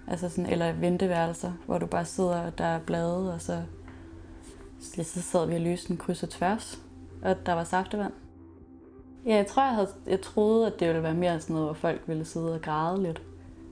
[0.08, 3.62] altså sådan, eller venteværelser, hvor du bare sidder, og der er blade, og så,
[4.80, 6.82] så sad vi og løste en kryds og tværs,
[7.22, 8.12] og der var saftevand.
[9.26, 11.74] Ja, jeg tror, jeg, havde, jeg troede, at det ville være mere sådan noget, hvor
[11.74, 13.22] folk ville sidde og græde lidt.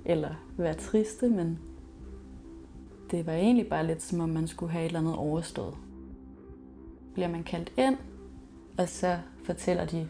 [0.04, 1.58] Eller være triste, men
[3.10, 5.74] det var egentlig bare lidt som om, man skulle have et eller andet overstået.
[7.14, 7.96] Bliver man kaldt ind,
[8.78, 10.08] og så fortæller de,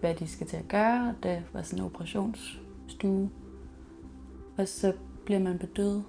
[0.00, 1.14] hvad de skal til at gøre.
[1.22, 3.30] Det var sådan en operationsstue.
[4.58, 4.92] Og så
[5.24, 6.04] bliver man bedøvet.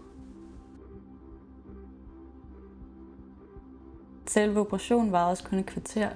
[4.26, 6.10] Selve operationen varede også kun et kvarter,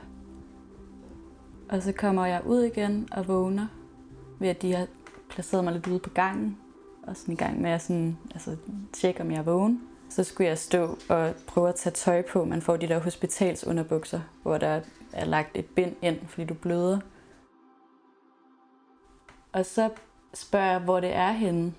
[1.70, 3.68] og så kommer jeg ud igen og vågner
[4.40, 4.88] ved, at de har
[5.30, 6.58] placeret mig lidt ude på gangen.
[7.04, 8.58] Og sådan i gang med at sådan, altså,
[8.94, 9.82] tjekke, om jeg er vågen.
[10.12, 12.46] Så skulle jeg stå og prøve at tage tøj på.
[12.46, 14.82] Man får de der hospitalsunderbukser, hvor der
[15.14, 17.00] er lagt et bind ind, fordi du bløder.
[19.52, 19.90] Og så
[20.34, 21.74] spørger jeg, hvor det er henne.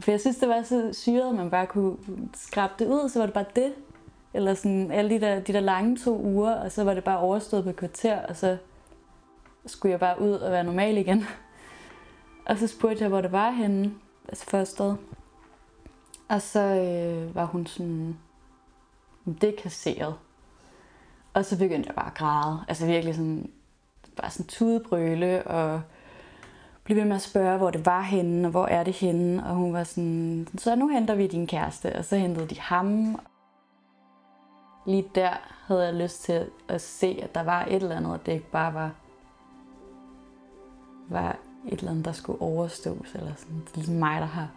[0.00, 1.96] For jeg synes, det var så syret, at man bare kunne
[2.34, 3.74] skrabe det ud, så var det bare det.
[4.34, 7.18] Eller sådan alle de der, de der lange to uger, og så var det bare
[7.18, 8.56] overstået på et kvarter, og så
[9.66, 11.24] skulle jeg bare ud og være normal igen.
[12.48, 13.94] Og så spurgte jeg, hvor det var henne,
[14.28, 14.94] altså første sted.
[16.28, 18.18] Og så øh, var hun sådan,
[19.40, 20.14] det er kasseret.
[21.34, 22.64] Og så begyndte jeg bare at græde.
[22.68, 23.50] Altså virkelig sådan,
[24.16, 25.82] bare sådan tudebrøle og
[26.84, 29.46] blev ved med at spørge, hvor det var henne, og hvor er det henne.
[29.46, 31.96] Og hun var sådan, så nu henter vi din kæreste.
[31.96, 33.20] Og så hentede de ham.
[34.86, 35.30] Lige der
[35.66, 38.50] havde jeg lyst til at se, at der var et eller andet, og det ikke
[38.50, 38.90] bare var
[41.08, 41.36] var
[41.66, 43.56] et eller andet, der skulle overstås, eller sådan.
[43.56, 44.48] Det er ligesom mig, der har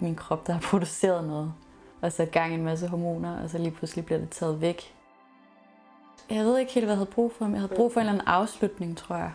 [0.00, 1.52] min krop, der har produceret noget,
[2.00, 4.94] og sat gang i en masse hormoner, og så lige pludselig bliver det taget væk.
[6.30, 8.06] Jeg ved ikke helt, hvad jeg havde brug for, men jeg havde brug for en
[8.06, 9.32] eller anden afslutning, tror jeg.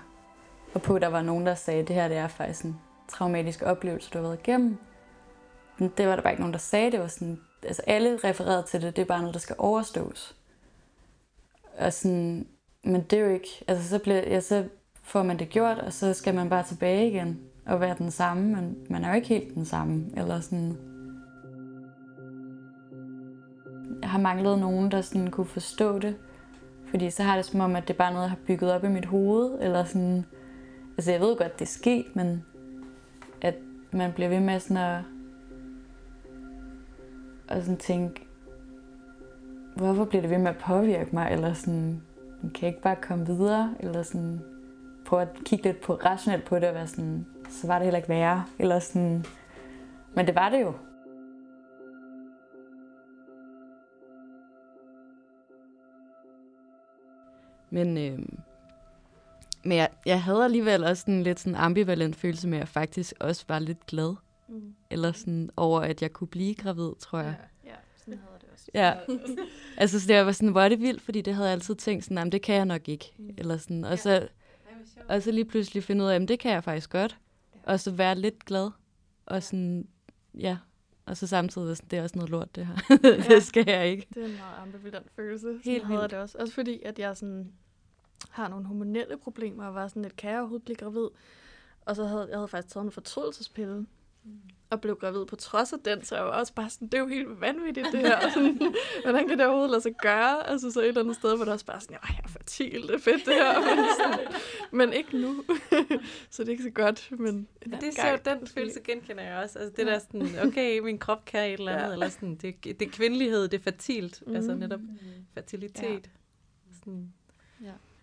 [0.73, 3.61] Og på, der var nogen, der sagde, at det her det er faktisk en traumatisk
[3.61, 4.77] oplevelse, du har været igennem.
[5.77, 6.91] Men det var der bare ikke nogen, der sagde.
[6.91, 10.35] Det var sådan, altså alle refererede til det, det er bare noget, der skal overstås.
[11.77, 12.47] Og sådan,
[12.83, 14.67] men det er jo ikke, altså så, blev, jeg, så
[15.03, 18.55] får man det gjort, og så skal man bare tilbage igen at være den samme,
[18.55, 20.05] men man er jo ikke helt den samme.
[20.17, 20.77] Eller sådan.
[24.01, 26.15] Jeg har manglet nogen, der sådan kunne forstå det,
[26.89, 28.83] fordi så har det som om, at det er bare noget, jeg har bygget op
[28.83, 30.25] i mit hoved, eller sådan,
[30.97, 32.43] altså jeg ved godt, det er sket, men
[33.41, 33.55] at
[33.91, 35.01] man bliver ved med sådan at,
[37.47, 38.27] at sådan tænke,
[39.75, 42.01] hvorfor bliver det ved med at påvirke mig, eller sådan,
[42.41, 44.41] kan jeg ikke bare komme videre, eller sådan,
[45.05, 47.97] prøve at kigge lidt på, rationelt på det og være sådan, så var det heller
[47.97, 48.45] ikke værre.
[48.59, 49.25] Eller sådan,
[50.15, 50.73] men det var det jo.
[57.69, 58.19] Men, øh,
[59.63, 63.13] men jeg, jeg havde alligevel også en lidt sådan ambivalent følelse med, at jeg faktisk
[63.19, 64.15] også var lidt glad.
[64.47, 64.75] Mm.
[64.89, 67.35] Eller sådan over, at jeg kunne blive gravid, tror jeg.
[67.65, 68.65] Ja, ja sådan havde det også.
[68.73, 68.93] Ja.
[69.81, 72.05] altså, så det var sådan, hvor er det vildt, fordi det havde jeg altid tænkt
[72.05, 73.13] sådan, det kan jeg nok ikke.
[73.17, 73.29] Mm.
[73.37, 74.27] Eller sådan, og så
[75.09, 77.17] og så lige pludselig finde ud af, at det kan jeg faktisk godt.
[77.69, 78.71] Og så være lidt glad.
[79.25, 79.87] Og sådan,
[80.33, 80.57] ja.
[81.05, 82.97] Og så samtidig, sådan, det er også noget lort, det her.
[83.29, 84.07] det skal jeg ikke.
[84.13, 85.59] Det er en meget ambivalent følelse.
[85.63, 86.11] Helt vildt.
[86.11, 86.37] det også.
[86.37, 87.53] Også fordi, at jeg sådan
[88.29, 91.07] har nogle hormonelle problemer, og var sådan lidt, kan jeg overhovedet blive gravid?
[91.81, 93.85] Og så havde jeg havde faktisk taget en fortrydelsespille,
[94.71, 96.99] og blev gravid på trods af den, så jeg var også bare sådan, det er
[96.99, 98.29] jo helt vanvittigt det her.
[98.33, 100.49] Sådan, hvordan kan det overhovedet lade sig gøre?
[100.49, 102.81] Altså så et eller andet sted, hvor der også bare sådan, ja, jeg er fertil,
[102.81, 103.59] det er fedt det her.
[103.75, 104.27] Men, sådan,
[104.71, 105.43] men ikke nu.
[106.29, 109.37] så det er ikke så godt, men en Det er sjovt, den følelse genkender jeg
[109.43, 109.59] også.
[109.59, 111.93] Altså det der sådan, okay, min krop kan et eller andet, Ja.
[111.93, 114.35] eller sådan, det, det er kvindelighed, det er fertilt, mm.
[114.35, 114.79] altså netop
[115.33, 116.09] fertilitet.
[116.79, 117.13] Sådan.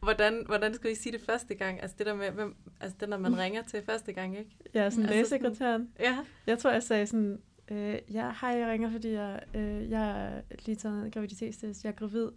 [0.09, 0.15] Ja.
[0.15, 1.83] Hvordan, hvordan skulle I sige det første gang?
[1.83, 4.51] Altså det der med, hvem, altså det, når man ringer til første gang, ikke?
[4.75, 5.89] Ja, sådan Altså lægesekretæren.
[6.01, 6.17] Ja.
[6.47, 7.39] Jeg tror, jeg sagde sådan,
[7.71, 10.31] øh, ja, hej, jeg ringer, fordi jeg, øh, jeg har
[10.67, 12.29] lige taget en graviditetstest, jeg er gravid,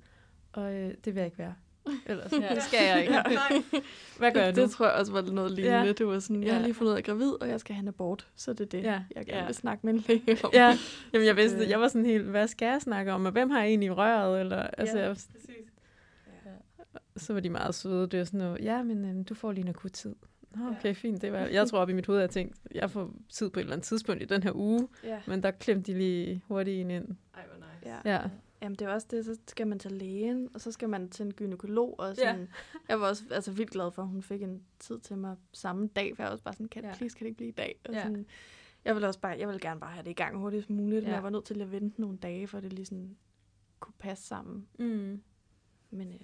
[0.53, 1.53] og øh, det vil jeg ikke være.
[2.05, 2.55] Ellers, Ja.
[2.55, 3.13] det skal jeg ikke.
[4.19, 4.63] Hvad gør jeg det, nu?
[4.63, 5.77] det tror jeg også var noget lignende.
[5.79, 5.91] Ja.
[5.91, 6.65] Det var sådan, jeg har Ja.
[6.65, 8.27] lige fundet ud af, er gravid, og jeg skal have en abort.
[8.35, 9.01] Så det er det, Ja.
[9.15, 9.45] jeg gerne Ja.
[9.45, 10.49] vil snakke med en læge om.
[10.53, 10.77] Ja,
[11.13, 13.49] jamen jeg vidste, det- jeg var sådan helt, hvad skal jeg snakke om, og hvem
[13.49, 15.68] har jeg egentlig i røret, eller, altså, Ja, jeg, præcis.
[17.19, 19.61] Så var de meget søde, det var sådan noget, ja, men øhm, du får lige
[19.63, 20.15] en akut tid.
[20.55, 22.91] Nå, okay, fint, det var, jeg tror op i mit hoved, at jeg tænkte, jeg
[22.91, 25.21] får tid på et eller andet tidspunkt i den her uge, Ja.
[25.27, 27.07] men der klemte de lige hurtigt en ind.
[27.33, 27.99] Ej, hvor nice.
[28.05, 28.13] Ja.
[28.15, 28.29] Ja.
[28.61, 31.25] Jamen, det er også det, så skal man til lægen, og så skal man til
[31.25, 32.45] en gynekolog, og sådan, ja.
[32.89, 35.87] jeg var også altså, vildt glad for, at hun fik en tid til mig samme
[35.87, 36.89] dag, for jeg var også bare sådan, kan, Ja.
[36.89, 36.95] ja.
[36.95, 37.79] please, kan det ikke blive i dag?
[37.89, 38.03] Og Ja.
[38.03, 38.25] sådan,
[38.85, 40.99] jeg ville også bare, jeg ville gerne bare have det i gang hurtigst muligt, ja.
[41.01, 41.13] men Ja.
[41.15, 43.17] jeg var nødt til at vente nogle dage, for det lige sådan
[43.79, 44.67] kunne passe sammen.
[44.79, 45.21] Mm.
[45.91, 46.19] Men øh,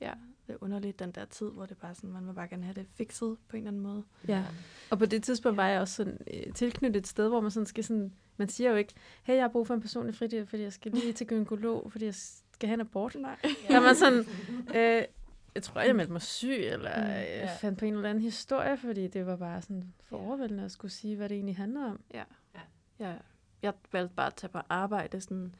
[0.00, 0.12] ja,
[0.46, 2.74] det er underligt den der tid, hvor det bare sådan, man vil bare gerne have
[2.74, 4.04] det fikset på en eller anden måde.
[4.28, 4.44] Ja,
[4.90, 7.66] og på det tidspunkt var jeg også sådan, øh, tilknyttet et sted, hvor man sådan
[7.66, 10.62] skal sådan, man siger jo ikke, hey, jeg har brug for en personlig fritid, fordi
[10.62, 13.14] jeg skal lige til gynekolog, fordi jeg skal have en abort.
[13.14, 13.36] Nej.
[13.68, 14.18] Der var sådan,
[14.74, 15.04] øh,
[15.54, 17.54] jeg tror, jeg meldte mig syg, eller Mm, øh, ja.
[17.60, 20.92] fandt på en eller anden historie, fordi det var bare sådan for overvældende at skulle
[20.92, 22.00] sige, hvad det egentlig handler om.
[22.14, 22.22] Ja.
[22.98, 23.14] ja.
[23.62, 25.20] Jeg valgte bare at tage på arbejde.
[25.20, 25.54] Sådan,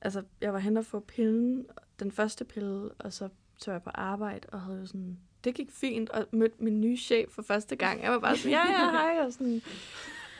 [0.00, 1.66] altså, jeg var hen og få pillen,
[2.00, 5.70] den første pille, og så tog jeg på arbejde, og havde jo sådan, det gik
[5.70, 8.02] fint, og mødte min nye chef for første gang.
[8.02, 9.62] Jeg var bare sådan, ja, ja, hej, og sådan.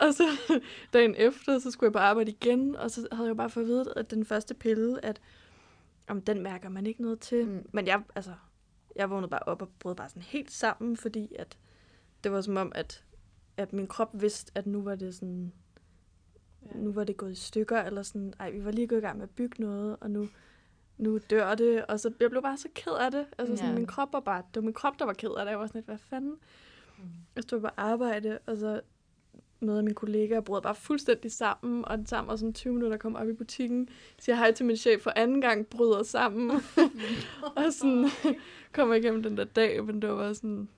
[0.01, 0.25] Og så
[0.93, 3.69] dagen efter, så skulle jeg på arbejde igen, og så havde jeg bare fået at
[3.69, 5.21] vide, at den første pille, at
[6.09, 7.47] om den mærker man ikke noget til.
[7.47, 7.67] Mm.
[7.73, 8.33] Men jeg, altså,
[8.97, 11.59] jeg vågnede bare op og brød bare sådan helt sammen, fordi at
[12.25, 13.05] det var som om, at,
[13.57, 15.53] at min krop vidste, at nu var det sådan,
[16.63, 16.79] ja.
[16.79, 19.17] nu var det gået i stykker, eller sådan, ej, vi var lige gået i gang
[19.19, 20.29] med at bygge noget, og nu,
[20.99, 23.27] nu dør det, og så jeg blev bare så ked af det.
[23.39, 23.77] Altså sådan, Ja.
[23.79, 25.51] min krop var bare, det var min krop, der var ked af det.
[25.51, 26.37] Jeg var sådan lidt, hvad fanden?
[27.37, 28.81] Jeg stod på arbejde, og så
[29.61, 33.17] møder mine kollegaer, brød bare fuldstændig sammen, og den sammen var sådan 20 minutter, kom
[33.17, 36.51] op i butikken, siger hej til min chef for anden gang, bryder sammen,
[37.57, 38.09] og sådan
[38.73, 40.69] kommer igennem den der dag, men det var sådan,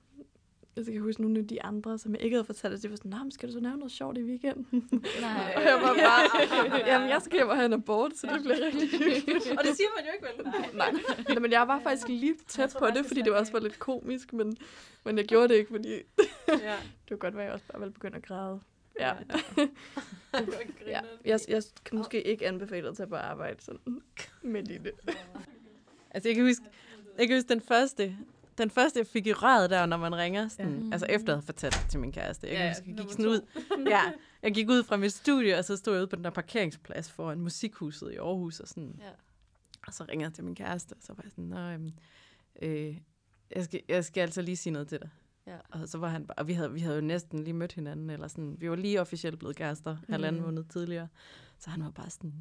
[0.87, 2.95] jeg kan huske nogle af de andre, som jeg ikke havde fortalt, at de var
[2.95, 4.89] sådan, nah, men skal du så lave noget sjovt i weekenden?
[5.21, 5.53] Nej.
[5.57, 8.57] og jeg var bare, jamen jeg skal hjem og have en abort, så det bliver
[8.65, 9.57] rigtig hyggeligt.
[9.57, 10.45] Og det siger man jo ikke, vel?
[10.77, 10.91] Nej.
[11.29, 14.33] Nej, men jeg var faktisk lige tæt på det, fordi det også var lidt komisk,
[14.33, 14.57] men,
[15.05, 15.93] men jeg gjorde det ikke, fordi
[16.47, 16.75] ja.
[17.05, 18.59] det var godt være, at jeg også bare ville begynde at græde.
[18.99, 19.13] Ja.
[19.13, 19.67] Ja.
[20.87, 20.99] ja.
[21.25, 24.01] Jeg, jeg kan måske ikke anbefale at tage på arbejde sådan
[24.43, 24.91] i det.
[26.11, 26.63] Altså, jeg kan huske,
[27.17, 28.17] jeg kan huske den første,
[28.63, 30.89] den første, jeg fik i røret der, når man ringer, sådan, Ja.
[30.91, 32.47] altså efter jeg havde fortalt det til min kæreste.
[32.47, 33.41] Jeg, Ja, jeg gik sådan ud,
[33.89, 34.01] ja,
[34.43, 37.11] jeg gik ud fra mit studie, og så stod jeg ude på den der parkeringsplads
[37.11, 39.09] foran musikhuset i Aarhus, og sådan, Ja.
[39.87, 41.99] og så ringede jeg til min kæreste, og så var jeg sådan, Nå, jamen,
[42.61, 42.97] øh,
[43.55, 45.09] jeg, skal, jeg skal altså lige sige noget til dig.
[45.47, 45.57] Ja.
[45.69, 48.09] Og så var han bare, og vi havde, vi havde jo næsten lige mødt hinanden,
[48.09, 50.13] eller sådan, vi var lige officielt blevet kærester, mm.
[50.13, 51.07] halvanden måned tidligere.
[51.59, 52.33] Så han var bare sådan,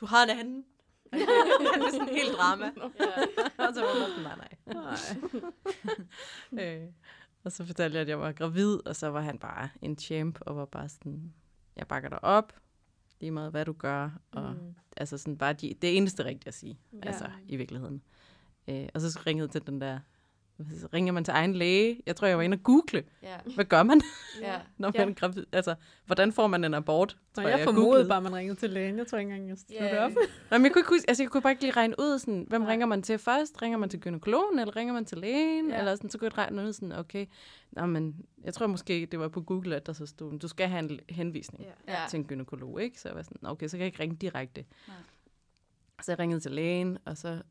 [0.00, 0.64] du har en anden.
[1.72, 2.64] han var sådan helt drama.
[2.64, 3.06] Ja.
[3.68, 4.48] og så var jeg sådan, nej,
[6.52, 6.82] nej.
[6.82, 6.88] øh,
[7.44, 10.38] og så fortalte jeg, at jeg var gravid, og så var han bare en champ,
[10.40, 11.34] og var bare sådan,
[11.76, 12.52] jeg bakker dig op,
[13.20, 14.74] lige meget hvad du gør, og mm.
[14.96, 16.98] altså sådan bare de, det eneste rigtige at sige, ja.
[17.02, 18.02] altså i virkeligheden.
[18.68, 19.98] Øh, og så ringede til den der,
[20.80, 22.00] så ringer man til egen læge.
[22.06, 23.36] Jeg tror, jeg var inde og google, Ja.
[23.54, 24.00] hvad gør man,
[24.42, 24.58] Ja.
[24.78, 25.10] når man Ja.
[25.10, 25.46] er gravid?
[25.52, 25.74] Altså,
[26.06, 27.16] hvordan får man en abort?
[27.36, 28.08] Nå, tror jeg, formodede googlede.
[28.08, 28.98] bare, at man ringede til lægen.
[28.98, 29.90] Jeg tror ikke engang, jeg slog Ja.
[29.90, 30.10] det op.
[30.50, 32.46] Nå, men jeg kunne, ikke huske, altså, jeg kunne bare ikke lige regne ud, sådan,
[32.48, 32.70] hvem Nej.
[32.70, 33.62] ringer man til først?
[33.62, 35.68] Ringer man til gynekologen, eller ringer man til lægen?
[35.68, 35.74] Ja.
[35.74, 35.78] Ja.
[35.78, 37.26] Eller sådan, så kunne jeg regne ud, sådan, okay,
[37.72, 40.68] Nå, men jeg tror måske, det var på Google, at der så stod, du skal
[40.68, 41.96] have en henvisning Ja.
[42.10, 43.00] til en gynekolog, ikke?
[43.00, 44.64] Så jeg var sådan, okay, så kan jeg ikke ringe direkte.
[44.88, 44.96] Nej.
[46.02, 47.42] Så jeg ringede til lægen, og så,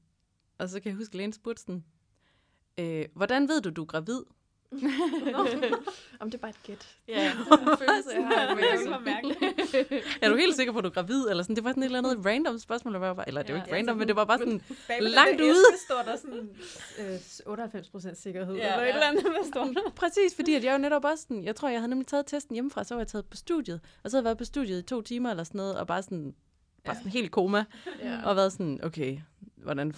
[0.58, 1.84] og så kan jeg huske, at lægen spurgte sådan,
[2.80, 4.20] øh, hvordan ved du, du er gravid?
[6.20, 6.88] Om det er bare et gæt.
[7.08, 7.14] Ja.
[7.14, 8.56] Det er en følelse, jeg har.
[8.56, 8.64] Det
[9.92, 10.02] er.
[10.22, 11.26] Er du helt sikker på, at du er gravid?
[11.30, 13.60] Eller sådan, det var sådan et eller andet random spørgsmål, der var eller det var
[13.60, 13.64] Ja.
[13.66, 14.62] ikke random, men det var bare sådan,
[15.02, 15.52] Langt der ude.
[15.52, 16.50] æske står der sådan
[17.00, 18.56] øh, 98 procent sikkerhed.
[18.56, 18.94] Ja, Ja, eller et ja.
[18.94, 19.92] eller andet, hvad står der?
[19.96, 22.54] Præcis, fordi at jeg jo netop også sådan, jeg tror, jeg havde nemlig taget testen
[22.54, 24.82] hjemmefra, så var jeg taget på studiet, og så havde jeg været på studiet i
[24.86, 26.34] to timer eller sådan noget, og bare sådan,
[26.86, 27.66] bare sådan helt koma,
[28.00, 28.20] Ja.
[28.26, 29.20] og været sådan, okay,
[29.58, 29.96] hvordan,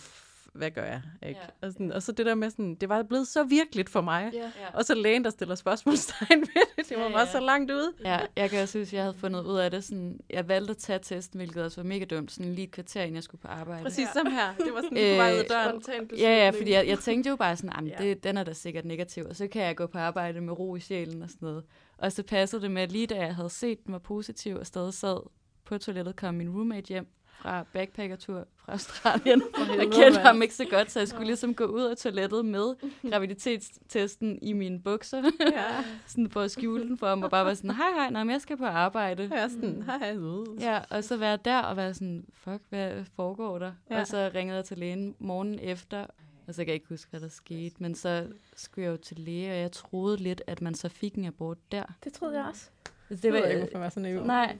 [0.54, 1.02] hvad gør jeg?
[1.28, 1.40] Ikke?
[1.62, 1.68] Ja.
[1.68, 4.30] Og, sådan, og så det der med sådan, det var blevet så virkeligt for mig.
[4.34, 4.40] Ja.
[4.40, 4.50] Ja.
[4.74, 7.32] Og så lægen, der stiller spørgsmålstegn ved det, det var Ja, bare ja.
[7.32, 7.92] så langt ude.
[8.06, 9.84] Ja, jeg kan også huske, at jeg havde fundet ud af det.
[9.84, 12.32] Sådan, jeg valgte at tage testen, hvilket også var mega dumt.
[12.32, 13.84] Sådan lige et kvarter, inden jeg skulle på arbejde.
[13.84, 14.54] Præcis som her.
[14.66, 15.82] Det var sådan på vej ud af døren.
[16.18, 18.04] Ja, ja, fordi jeg, jeg tænkte jo bare sådan, Ja.
[18.04, 18.10] ja.
[18.10, 20.76] det, den er da sikkert negativ, og så kan jeg gå på arbejde med ro
[20.76, 21.64] i sjælen og sådan noget.
[21.98, 24.66] Og så passede det med, at lige da jeg havde set, den var positiv, og
[24.68, 25.18] stadig sad
[25.66, 27.08] på toilettet, kom min roommate hjem
[27.42, 29.42] fra backpackertur fra Australien.
[29.80, 32.74] Jeg kendte ham ikke så godt, så jeg skulle ligesom gå ud af toilettet med
[33.12, 35.24] graviditetstesten i mine bukser,
[35.54, 35.84] Ja.
[36.08, 38.42] sådan for at skjule den for ham, og bare være sådan, hej hej, men jeg
[38.42, 39.30] skal på arbejde.
[39.34, 40.16] Er sådan, hej, hej.
[40.60, 43.72] Ja, og så være der og være sådan, fuck, hvad foregår der?
[43.90, 43.96] Ja.
[43.96, 44.02] Ja.
[44.02, 46.06] Og så ringede jeg til lægen morgenen efter,
[46.48, 47.76] og så kan jeg ikke huske, hvad der skete.
[47.80, 51.16] Men så skulle jeg jo til læge, og jeg troede lidt, at man så fik
[51.16, 51.84] en abort der.
[52.04, 52.70] Det troede jeg også.
[53.10, 54.24] Altså, Det var ikke, hvorfor jeg var så naiv.
[54.26, 54.58] Nej.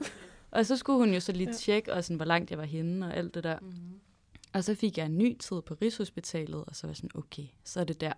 [0.52, 1.52] Og så skulle hun jo så lige Ja.
[1.56, 3.58] tjekke, og sådan, hvor langt jeg var henne og alt det der.
[3.60, 4.00] Mm-hmm.
[4.52, 7.44] Og så fik jeg en ny tid på Rigshospitalet, og så var jeg sådan, okay,
[7.64, 8.12] så er det der.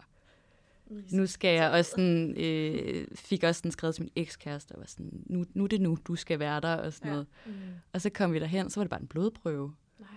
[1.11, 4.87] Nu skal jeg også sådan, øh, fik også sådan skrevet til min ekskæreste, og var
[4.87, 7.13] sådan, nu, nu er det nu, du skal være der, og sådan Ja.
[7.13, 7.27] noget.
[7.93, 10.09] Og så kom vi derhen, så var det bare en blodprøve Nej.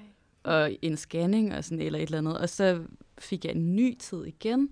[0.44, 2.38] og en scanning og sådan eller et eller andet.
[2.38, 2.84] Og så
[3.18, 4.70] fik jeg en ny tid igen.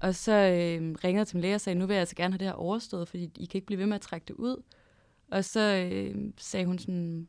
[0.00, 2.38] Og så øh, ringede til min læge og sagde, nu vil jeg altså gerne have
[2.38, 4.62] det her overstået, fordi I kan ikke blive ved med at trække det ud.
[5.32, 7.28] Og så øh, sagde hun sådan,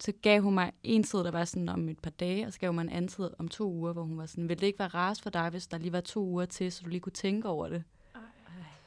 [0.00, 2.58] så gav hun mig en tid, der var sådan om et par dage, og så
[2.58, 4.66] gav hun mig en anden tid om to uger, hvor hun var sådan, vil det
[4.66, 7.00] ikke være rart for dig, hvis der lige var to uger til, så du lige
[7.00, 7.84] kunne tænke over det?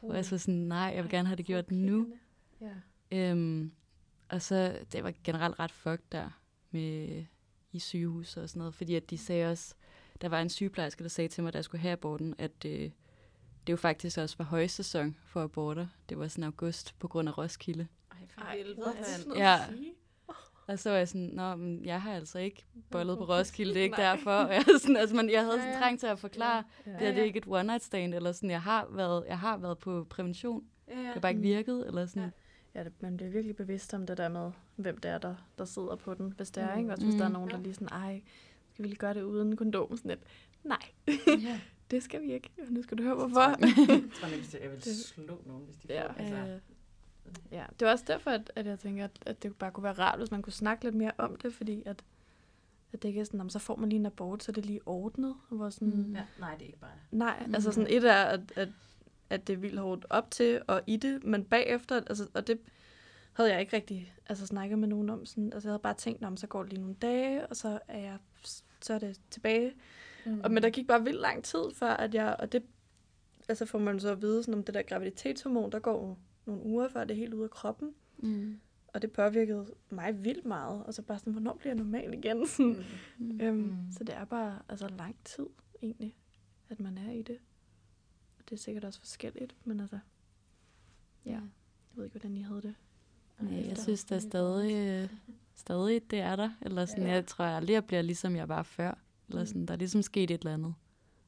[0.01, 2.07] Og jeg så sådan, nej, jeg vil gerne have det gjort nu.
[2.61, 2.73] Ja.
[3.11, 3.71] Øhm,
[4.29, 6.29] og så, det var generelt ret fucked der
[6.71, 7.23] med,
[7.71, 9.75] i sygehus og sådan noget, fordi at de sagde også,
[10.21, 12.91] der var en sygeplejerske, der sagde til mig, da jeg skulle have aborten, at øh,
[13.67, 15.87] det jo faktisk også var højsæson for aborter.
[16.09, 17.87] Det var sådan august på grund af Roskilde.
[18.37, 19.53] Ej, for Ej, helvede, er det noget Ja.
[19.53, 19.93] at sige?
[20.67, 23.79] Og så var jeg sådan, nå, men jeg har altså ikke bollet på Roskilde, det
[23.79, 24.15] er ikke Nej.
[24.15, 24.31] derfor.
[24.31, 25.79] Og jeg, er sådan, altså, man, jeg havde Ja, sådan ja.
[25.79, 26.91] trang til at forklare, Ja.
[26.91, 29.39] det, her, det er ikke et one night stand, eller sådan, jeg har været, jeg
[29.39, 30.63] har været på prævention.
[30.87, 31.11] Ja, Det ja.
[31.11, 31.43] har bare ikke Mm.
[31.43, 32.31] virket, eller sådan.
[32.75, 35.65] Ja, det, man bliver virkelig bevidst om det der med, hvem det er, der, der
[35.65, 36.91] sidder på den, hvis det er, ikke?
[36.91, 37.19] Også hvis Mm.
[37.19, 38.21] der er nogen, der lige sådan, ej,
[38.73, 39.97] skal vi lige gøre det uden kondom?
[39.97, 40.19] Sådan lidt,
[40.63, 40.77] nej,
[41.27, 41.59] Ja.
[41.91, 42.49] det skal vi ikke.
[42.67, 43.39] Og nu skal du høre, hvorfor.
[43.41, 43.57] Jeg
[44.19, 46.07] tror nemlig, jeg vil Det- slå nogen, hvis de Ja.
[46.07, 46.59] får altså.
[47.51, 49.93] Ja, det var også derfor, at, at jeg tænker, at, at det bare kunne være
[49.93, 52.03] rart, hvis man kunne snakke lidt mere om det, fordi at,
[52.93, 54.53] at det ikke er sådan, "Nå, men så får man lige en abort, så er
[54.53, 55.35] det lige ordnet.
[55.49, 56.15] Hvor sådan, Mm.
[56.15, 56.91] Ja, nej, det er ikke bare.
[57.11, 57.55] Nej, Mm.
[57.55, 58.69] altså sådan et er, at, at,
[59.29, 62.59] at det er vildt hårdt op til og i det, men bagefter, altså, og det
[63.33, 65.25] havde jeg ikke rigtig altså, snakket med nogen om.
[65.25, 67.79] Sådan, altså, jeg havde bare tænkt, om så går det lige nogle dage, og så
[67.87, 68.17] er jeg
[68.81, 69.73] så er det tilbage.
[70.25, 70.41] Mm.
[70.43, 72.63] Og, men der gik bare vildt lang tid, før at jeg, og det
[73.49, 76.87] altså får man så at vide, sådan, om det der graviditetshormon, der går nogle uger,
[76.89, 77.93] før det er helt ude af kroppen.
[78.17, 78.59] mm.
[78.87, 80.83] Og det påvirkede mig vildt meget.
[80.83, 82.47] Og så bare sådan, hvornår bliver jeg normal igen?
[82.47, 82.83] Sådan,
[83.17, 83.39] Mm.
[83.41, 83.75] Øhm, Mm.
[83.91, 85.45] Så det er bare altså lang tid,
[85.81, 86.15] egentlig,
[86.69, 87.37] at man er i det.
[88.39, 89.99] Og det er sikkert også forskelligt, men altså,
[91.25, 91.31] ja.
[91.31, 91.41] Jeg
[91.95, 92.75] ved ikke, hvordan I havde det.
[93.41, 93.83] Ja, jeg efter.
[93.83, 95.09] synes da stadig, øh,
[95.55, 96.49] stadig det er der.
[96.61, 97.09] Eller sådan, Ja.
[97.09, 97.15] ja.
[97.15, 98.97] jeg tror aldrig, jeg bliver ligesom jeg var før.
[99.29, 100.73] Eller sådan, der er ligesom sket et eller andet,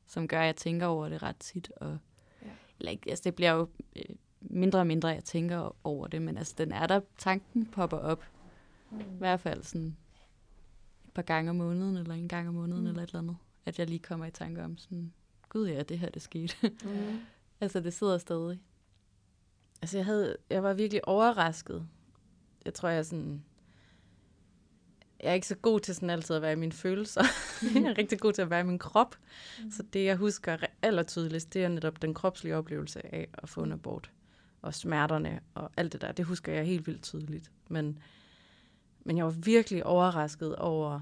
[0.07, 1.71] som gør, at jeg tænker over det ret tit.
[1.77, 1.97] Og,
[2.41, 2.47] Ja.
[2.79, 6.21] eller altså, det bliver jo øh, mindre og mindre, jeg tænker over det.
[6.21, 8.23] Men altså, den er der, tanken popper op.
[8.91, 8.99] Mm.
[8.99, 9.97] I hvert fald sådan
[11.05, 12.87] et par gange om måneden, eller en gang om måneden, Mm.
[12.87, 13.37] eller et eller andet.
[13.65, 15.13] At jeg lige kommer i tanke om sådan,
[15.49, 16.55] gud ja, det her det skete.
[16.83, 17.19] Mm.
[17.61, 18.59] altså, det sidder stadig.
[19.81, 21.87] Altså, jeg, havde, jeg var virkelig overrasket.
[22.65, 23.43] Jeg tror, jeg sådan...
[25.23, 27.23] Jeg er ikke så god til sådan altid at være i mine følelser.
[27.75, 29.15] jeg er rigtig god til at være i min krop.
[29.63, 29.71] Mm.
[29.71, 33.71] Så det, jeg husker allertydeligst, det er netop den kropslige oplevelse af at få en
[33.71, 34.11] abort.
[34.61, 36.11] Og smerterne og alt det der.
[36.11, 37.51] Det husker jeg helt vildt tydeligt.
[37.69, 37.99] Men,
[38.99, 41.01] men jeg var virkelig overrasket over,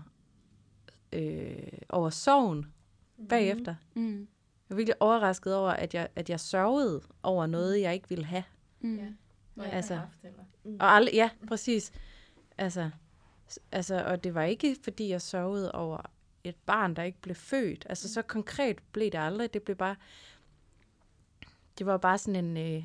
[1.13, 1.57] øh,
[1.89, 2.65] over sorgen
[3.29, 3.75] bagefter.
[3.93, 4.19] Mm.
[4.19, 4.27] Jeg
[4.69, 8.43] var virkelig overrasket over, at jeg, at jeg sørgede over noget, jeg ikke ville have.
[8.79, 8.95] Mm.
[9.57, 9.63] Ja.
[9.63, 10.01] Altså,
[10.63, 10.77] Mm.
[10.79, 11.91] og aldrig, ja, præcis.
[12.57, 12.89] Altså,
[13.71, 16.01] altså, og det var ikke, fordi jeg sørgede over
[16.43, 17.85] et barn, der ikke blev født.
[17.89, 19.53] Altså, så konkret blev det aldrig.
[19.53, 19.95] Det blev bare,
[21.77, 22.83] det var bare sådan en, øh,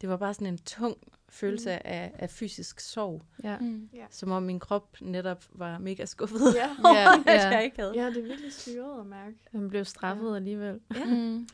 [0.00, 0.96] det var bare sådan en tung
[1.28, 1.80] følelse mm.
[1.84, 3.22] af, af fysisk sorg.
[3.44, 3.58] Ja.
[3.58, 3.88] Mm.
[4.10, 6.68] Som om min krop netop var mega skuffet Ja.
[6.84, 7.48] over, Ja, at ja.
[7.48, 7.92] jeg ikke havde.
[7.96, 9.36] ja, det er virkelig syret at mærke.
[9.52, 10.80] Man blev straffet alligevel.
[11.06, 11.48] Mm.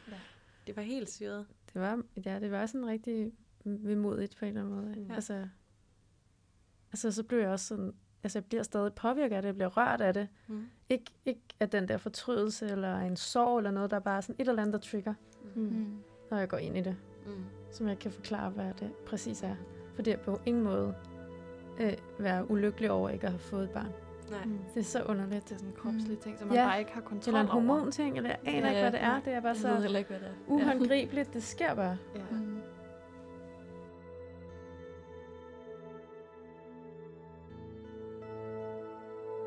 [0.67, 1.47] Det var helt syret.
[1.73, 3.33] Det var, ja, det var sådan rigtig
[3.65, 5.01] vemodigt på en eller anden måde.
[5.01, 5.07] Mm.
[5.09, 5.15] Ja.
[5.15, 5.47] Altså,
[6.93, 7.93] altså, så blev jeg også sådan,
[8.23, 10.29] altså jeg bliver stadig påvirket af det, jeg bliver rørt af det.
[10.47, 10.67] Mm.
[10.89, 14.37] Ikke, ikke af den der fortrydelse, eller en sorg, eller noget, der er bare sådan
[14.39, 15.15] et eller andet, der trigger,
[15.55, 15.63] Mm.
[15.63, 15.99] Mm.
[16.31, 16.97] når jeg går ind i det.
[17.27, 17.45] Mm.
[17.75, 19.55] Som jeg kan forklare, hvad det præcis er.
[19.95, 20.95] For det er på ingen måde
[21.81, 23.93] øh, være ulykkelig over ikke at have fået et barn.
[24.31, 24.41] Nej.
[24.75, 25.45] Det er så underligt.
[25.49, 27.55] Det er sådan en kropslig ting, som man bare ikke har kontrol Eller en over.
[27.55, 29.21] hormonting, eller jeg aner ikke, hvad det er.
[29.25, 30.53] Det er bare så ikke, hvad det er.
[30.53, 31.35] uhåndgribeligt.
[31.35, 31.99] Det sker bare.
[32.15, 32.21] Ja.
[32.31, 32.57] Mm.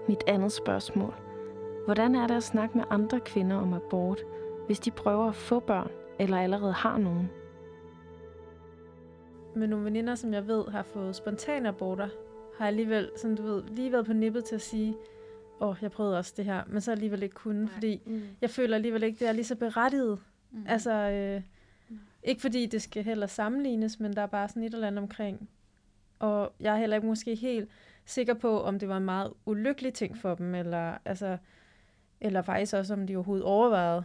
[0.07, 1.13] Mit andet spørgsmål.
[1.85, 4.21] Hvordan er det at snakke med andre kvinder om abort,
[4.65, 7.29] hvis de prøver at få børn eller allerede har nogen?
[9.57, 12.07] Med nogle veninder, som jeg ved har fået spontane aborter,
[12.57, 14.95] har jeg alligevel, sådan du ved, lige været på nippet til at sige,
[15.61, 17.73] åh, oh, jeg prøvede også det her, men så alligevel ikke kunne, Nej.
[17.73, 18.21] fordi Mm.
[18.41, 20.19] jeg føler alligevel ikke, det er lige så berettiget.
[20.51, 20.65] Mm.
[20.67, 21.41] Altså, øh,
[22.23, 25.49] ikke fordi det skal heller sammenlignes, men der er bare sådan et eller andet omkring.
[26.19, 27.69] Og jeg er heller ikke måske helt
[28.05, 31.37] sikker på, om det var en meget ulykkelig ting for dem, eller, altså,
[32.21, 34.03] eller faktisk også, om de overhovedet overvejede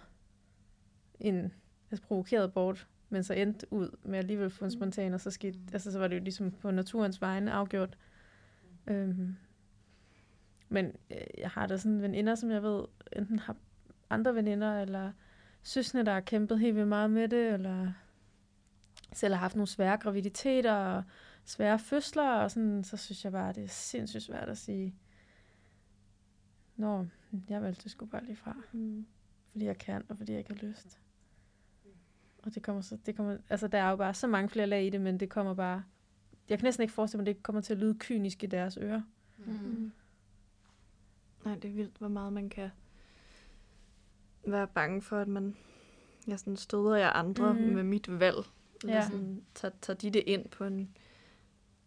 [1.21, 1.53] en
[1.91, 5.59] altså, provokeret bort, men så endte ud med alligevel få en spontan, og så, skete,
[5.73, 7.99] altså, så var det jo ligesom på naturens vegne afgjort.
[8.87, 9.37] Øhm,
[10.69, 12.85] men øh, jeg har da sådan veninder, som jeg ved,
[13.17, 13.57] enten har
[14.11, 15.13] andre veninder, eller
[15.63, 17.93] søskende, der har kæmpet helt vildt meget med det, eller
[19.13, 21.03] selv har haft nogle svære graviditeter, og
[21.45, 24.95] svære fødsler, og sådan, så synes jeg bare, det er sindssygt svært at sige,
[26.77, 27.07] Nå,
[27.49, 29.07] jeg valgte sgu bare lige fra, Mm.
[29.53, 30.99] fordi jeg kan, og fordi jeg ikke har lyst.
[32.43, 34.87] Og det kommer så, det kommer, altså der er jo bare så mange flere lag
[34.87, 35.83] i det, men det kommer bare,
[36.49, 38.77] jeg kan næsten ikke forestille mig, at det kommer til at lyde kynisk i deres
[38.77, 39.03] ører.
[39.47, 39.93] Mm.
[41.45, 42.71] Nej, det er vildt, hvor meget man kan
[44.47, 45.57] være bange for, at man
[46.27, 47.61] jeg sådan støder jeg andre mm.
[47.61, 48.37] med mit valg.
[48.83, 49.07] Eller Ja.
[49.07, 50.97] sådan, tager, tager de det ind på en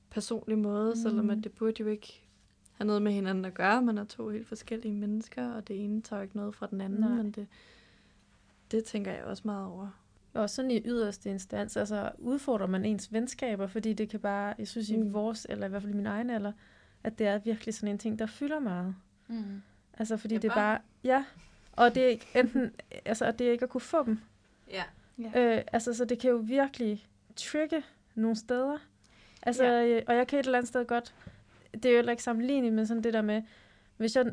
[0.09, 0.95] personlig måde, mm.
[1.01, 2.21] selvom at det burde jo ikke
[2.71, 3.81] have noget med hinanden at gøre.
[3.81, 6.99] Man er to helt forskellige mennesker, og det ene tager ikke noget fra den anden,
[6.99, 7.09] Nej.
[7.09, 7.47] men det,
[8.71, 9.89] det tænker jeg også meget over.
[10.35, 14.67] Og sådan i yderste instans, altså udfordrer man ens venskaber, fordi det kan bare, jeg
[14.67, 15.13] synes i Mm.
[15.13, 16.51] vores, eller i hvert fald i min egen alder,
[17.03, 18.95] at det er virkelig sådan en ting, der fylder meget.
[19.27, 19.61] Mm.
[19.97, 21.23] Altså fordi Ja, det er bare, ja,
[21.71, 22.71] og det er ikke enten,
[23.05, 24.19] altså at det er ikke at kunne få dem.
[24.71, 24.83] Ja.
[25.57, 27.83] Øh, altså så det kan jo virkelig trigge
[28.15, 28.77] nogle steder.
[29.41, 30.01] Altså, ja.
[30.07, 31.15] og jeg kan et eller andet sted godt,
[31.73, 33.41] det er jo heller ikke sammenlignet med sådan det der med,
[33.97, 34.25] hvis jeg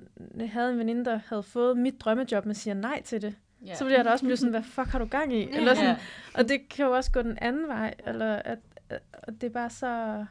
[0.49, 3.35] havde en veninde, der havde fået mit drømmejob, men siger nej til det,
[3.67, 3.75] Ja.
[3.75, 5.51] så ville jeg da også blive sådan, hvad fuck har du gang i?
[5.57, 5.97] Eller sådan,
[6.35, 8.59] og det kan jo også gå den anden vej, eller at,
[8.89, 10.25] at, at det er bare så,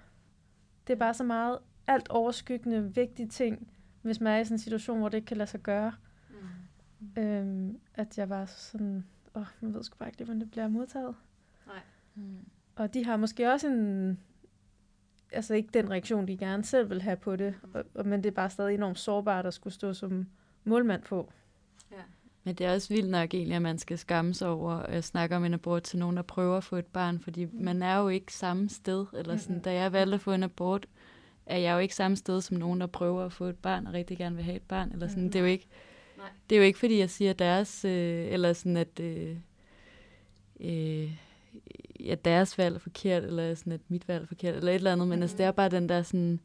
[0.88, 1.58] det er bare så meget
[1.88, 3.72] alt overskyggende vigtige ting,
[4.02, 5.94] hvis man er i sådan en situation, hvor det ikke kan lade sig gøre.
[6.30, 7.22] Mm.
[7.22, 9.06] Øhm, at jeg var sådan,
[9.36, 11.16] åh, man ved sgu bare ikke lige, hvordan det bliver modtaget.
[12.16, 12.46] Mm.
[12.76, 14.20] Og de har måske også en,
[15.32, 18.30] altså ikke den reaktion, de gerne selv vil have på det, og, og, men det
[18.30, 20.28] er bare stadig enormt sårbart at skulle stå som
[20.64, 21.32] målmand på.
[22.44, 25.36] Men det er også vildt nok egentlig, at man skal skamme sig over at snakke
[25.36, 28.08] om en abort til nogen, der prøver at få et barn, fordi man er jo
[28.08, 29.06] ikke samme sted.
[29.14, 30.88] Eller sådan, da jeg valgte at få en abort,
[31.46, 33.94] er jeg jo ikke samme sted som nogen, der prøver at få et barn og
[33.94, 34.92] rigtig gerne vil have et barn.
[34.92, 35.28] Eller sådan.
[35.28, 35.68] Det, er jo ikke,
[36.50, 39.38] det er jo ikke, fordi jeg siger deres, øh, eller sådan, at, øh,
[40.60, 41.12] øh,
[42.10, 44.92] at deres valg er forkert, eller sådan, at mit valg er forkert, eller et eller
[44.92, 46.39] andet, men altså, det er bare den der sådan,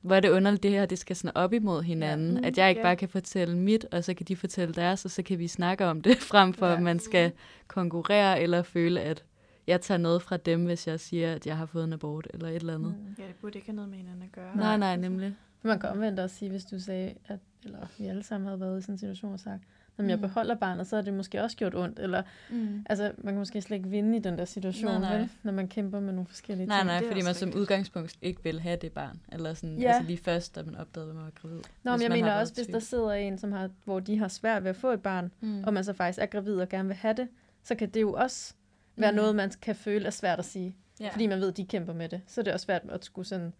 [0.00, 2.30] hvor er det underligt, det her, det skal sådan op imod hinanden.
[2.34, 2.86] Mm, at jeg ikke ja.
[2.86, 5.86] bare kan fortælle mit, og så kan de fortælle deres, og så kan vi snakke
[5.86, 6.76] om det, frem for Ja.
[6.76, 7.32] at man skal
[7.68, 9.24] konkurrere, eller føle, at
[9.66, 12.48] jeg tager noget fra dem, hvis jeg siger, at jeg har fået en abort, eller
[12.48, 12.94] et eller andet.
[12.98, 13.14] Mm.
[13.18, 14.56] Ja, det burde ikke have noget med hinanden at gøre.
[14.56, 15.34] Nej, nej, nemlig.
[15.62, 18.78] Man kan omvendt også sige, hvis du sagde, at eller vi alle sammen havde været
[18.78, 19.62] i sådan en situation og sagt,
[20.02, 20.22] når jeg Mm.
[20.22, 21.98] beholder barnet, så har det måske også gjort ondt.
[21.98, 22.84] Eller, Mm.
[22.90, 25.16] altså, man kan måske slet ikke vinde i den der situation, Nej, nej.
[25.18, 25.28] Vel?
[25.42, 26.86] når man kæmper med nogle forskellige Nej, ting.
[26.86, 27.60] nej, er fordi man som rigtigt.
[27.60, 29.20] udgangspunkt ikke vil have det barn.
[29.32, 29.88] Eller sådan, Ja.
[29.92, 31.60] altså lige først, da man opdagede, at man var gravid.
[31.82, 34.62] Nå, men jeg mener også, hvis der sidder en, som har, hvor de har svært
[34.64, 35.64] ved at få et barn, Mm.
[35.64, 37.28] og man så faktisk er gravid og gerne vil have det,
[37.62, 38.54] så kan det jo også
[38.96, 39.16] være Mm.
[39.16, 40.76] noget, man kan føle er svært at sige.
[41.00, 41.08] Ja.
[41.12, 42.20] Fordi man ved, at de kæmper med det.
[42.26, 43.52] Så er det også svært at skulle sådan,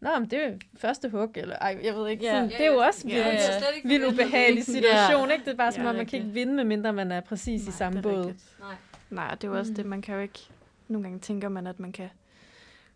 [0.00, 2.24] Nå, men det er jo første hug, eller ej, jeg ved ikke.
[2.24, 2.32] Ja.
[2.32, 3.88] Sådan, Ja, det er jo også ja, vildt, ja.
[3.88, 5.44] vildt ubehagelig situation, ikke?
[5.44, 7.70] Det er bare som Ja, om, man kan ikke vinde, medmindre man er præcis i
[7.70, 8.26] samme båd.
[8.26, 8.56] rigtigt.
[9.10, 9.76] Nej, det er jo også Mm.
[9.76, 10.38] det, man kan jo ikke...
[10.88, 12.08] Nogle gange tænker man, at man kan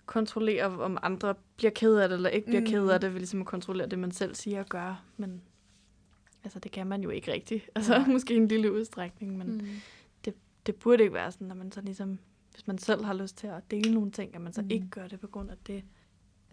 [0.06, 2.66] kontrollere, om andre bliver ked af det, eller ikke bliver Mm.
[2.66, 2.70] mm.
[2.72, 5.02] ked af det, ved ligesom at kontrollere det, man selv siger og gør.
[5.16, 5.42] Men
[6.44, 7.70] altså, det kan man jo ikke rigtigt.
[7.74, 8.08] Altså, Nej.
[8.12, 9.68] måske en lille udstrækning, men Mm.
[10.24, 10.34] det,
[10.66, 12.18] det burde ikke være sådan, at man så ligesom,
[12.52, 14.64] hvis man selv har lyst til at dele nogle ting, at man så Mm.
[14.66, 14.70] mm.
[14.70, 15.84] ikke gør det på grund af det.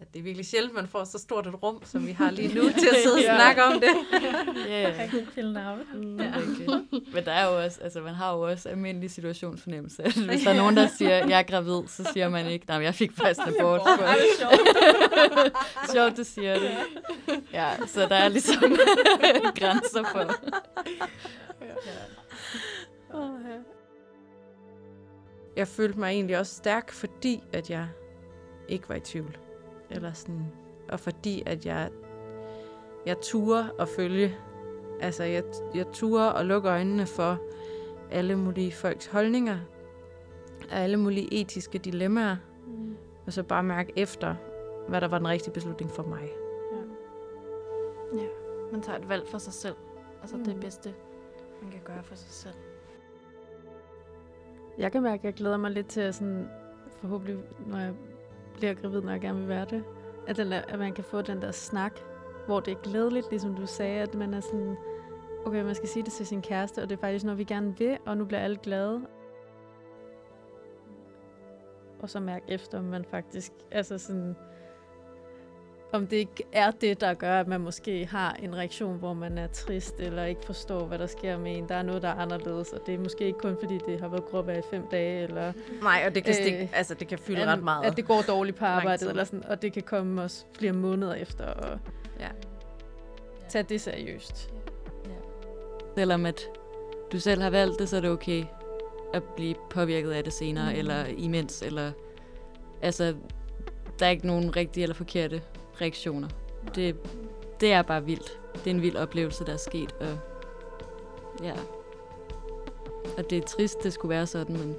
[0.00, 2.54] At det er virkelig sjældent, man får så stort et rum, som vi har lige
[2.54, 3.36] nu, til at sidde og Ja.
[3.36, 3.90] snakke om det.
[4.56, 4.98] Yeah.
[4.98, 5.80] Jeg kan ikke pille navn.
[5.94, 6.20] Mm.
[6.20, 6.32] Ja.
[7.14, 10.02] Men der er jo også, altså man har jo også almindelig situationsfornemmelse.
[10.02, 12.76] At Hvis der er nogen, der siger, jeg er gravid, så siger man ikke, nej,
[12.82, 13.80] jeg fik faktisk en abort.
[13.80, 15.92] Ej, det er sjovt.
[15.92, 16.70] Sjovt, du siger det.
[17.52, 18.62] Ja, så der er ligesom
[19.54, 20.32] grænser for.
[25.56, 27.88] Jeg følte mig egentlig også stærk, fordi at jeg
[28.68, 29.38] ikke var i tvivl.
[29.90, 30.46] Eller sådan,
[30.88, 31.90] og fordi at jeg
[33.06, 34.36] jeg turer at følge.
[35.00, 37.38] Altså, jeg, jeg turer og lukke øjnene for
[38.10, 39.58] alle mulige folks holdninger,
[40.70, 42.36] alle mulige etiske dilemmaer,
[42.66, 42.96] mm.
[43.26, 44.34] og så bare mærke efter,
[44.88, 46.28] hvad der var den rigtige beslutning for mig.
[48.14, 48.26] Ja,
[48.72, 49.76] man tager et valg for sig selv.
[50.20, 50.44] Altså mm.
[50.44, 50.94] det bedste,
[51.62, 52.54] man kan gøre for sig selv.
[54.78, 56.48] Jeg kan mærke, at jeg glæder mig lidt til at sådan,
[57.00, 57.94] forhåbentlig, når jeg
[58.60, 59.84] bliver gravid, når jeg gerne vil være det,
[60.26, 62.00] at, den der, at man kan få den der snak,
[62.46, 64.76] hvor det er glædeligt, ligesom du sagde, at man er sådan,
[65.46, 67.78] okay, man skal sige det til sin kæreste, og det er faktisk noget, vi gerne
[67.78, 69.00] vil, og nu bliver alle glade.
[72.00, 74.36] Og så mærke efter, om man faktisk, altså sådan,
[75.92, 79.38] om det ikke er det, der gør, at man måske har en reaktion, hvor man
[79.38, 81.68] er trist, eller ikke forstår, hvad der sker med en.
[81.68, 84.08] Der er noget, der er anderledes, og det er måske ikke kun, fordi det har
[84.08, 85.52] været gråbær i fem dage, eller...
[85.82, 87.86] Nej, og det kan, stikke, øh, altså, det kan fylde at, ret meget.
[87.86, 91.14] At det går dårligt på arbejdet, eller sådan, og det kan komme også flere måneder
[91.14, 91.78] efter, og
[92.20, 92.28] ja.
[93.48, 94.50] tage det seriøst.
[95.06, 95.10] Ja.
[95.96, 96.42] Selvom at
[97.12, 98.44] du selv har valgt det, så er det okay
[99.14, 100.78] at blive påvirket af det senere, mm.
[100.78, 101.92] eller imens, eller...
[102.82, 103.14] Altså,
[103.98, 105.42] der er ikke nogen rigtige eller forkerte
[105.80, 106.28] reaktioner.
[106.74, 106.96] Det,
[107.60, 108.40] det er bare vildt.
[108.54, 109.94] Det er en vild oplevelse, der er sket.
[110.00, 110.18] Og,
[111.42, 111.54] ja.
[113.18, 114.76] og det er trist, det skulle være sådan, men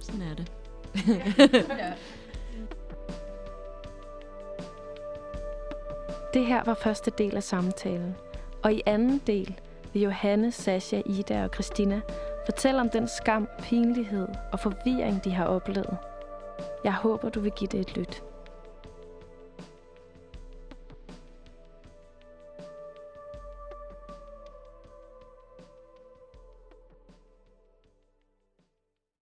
[0.00, 0.52] sådan er det.
[6.34, 8.16] Det her var første del af samtalen.
[8.62, 9.60] Og i anden del
[9.92, 12.00] vil Johanne, Sasha, Ida og Christina
[12.44, 15.96] fortælle om den skam, pinlighed og forvirring, de har oplevet.
[16.84, 18.22] Jeg håber, du vil give det et lyt.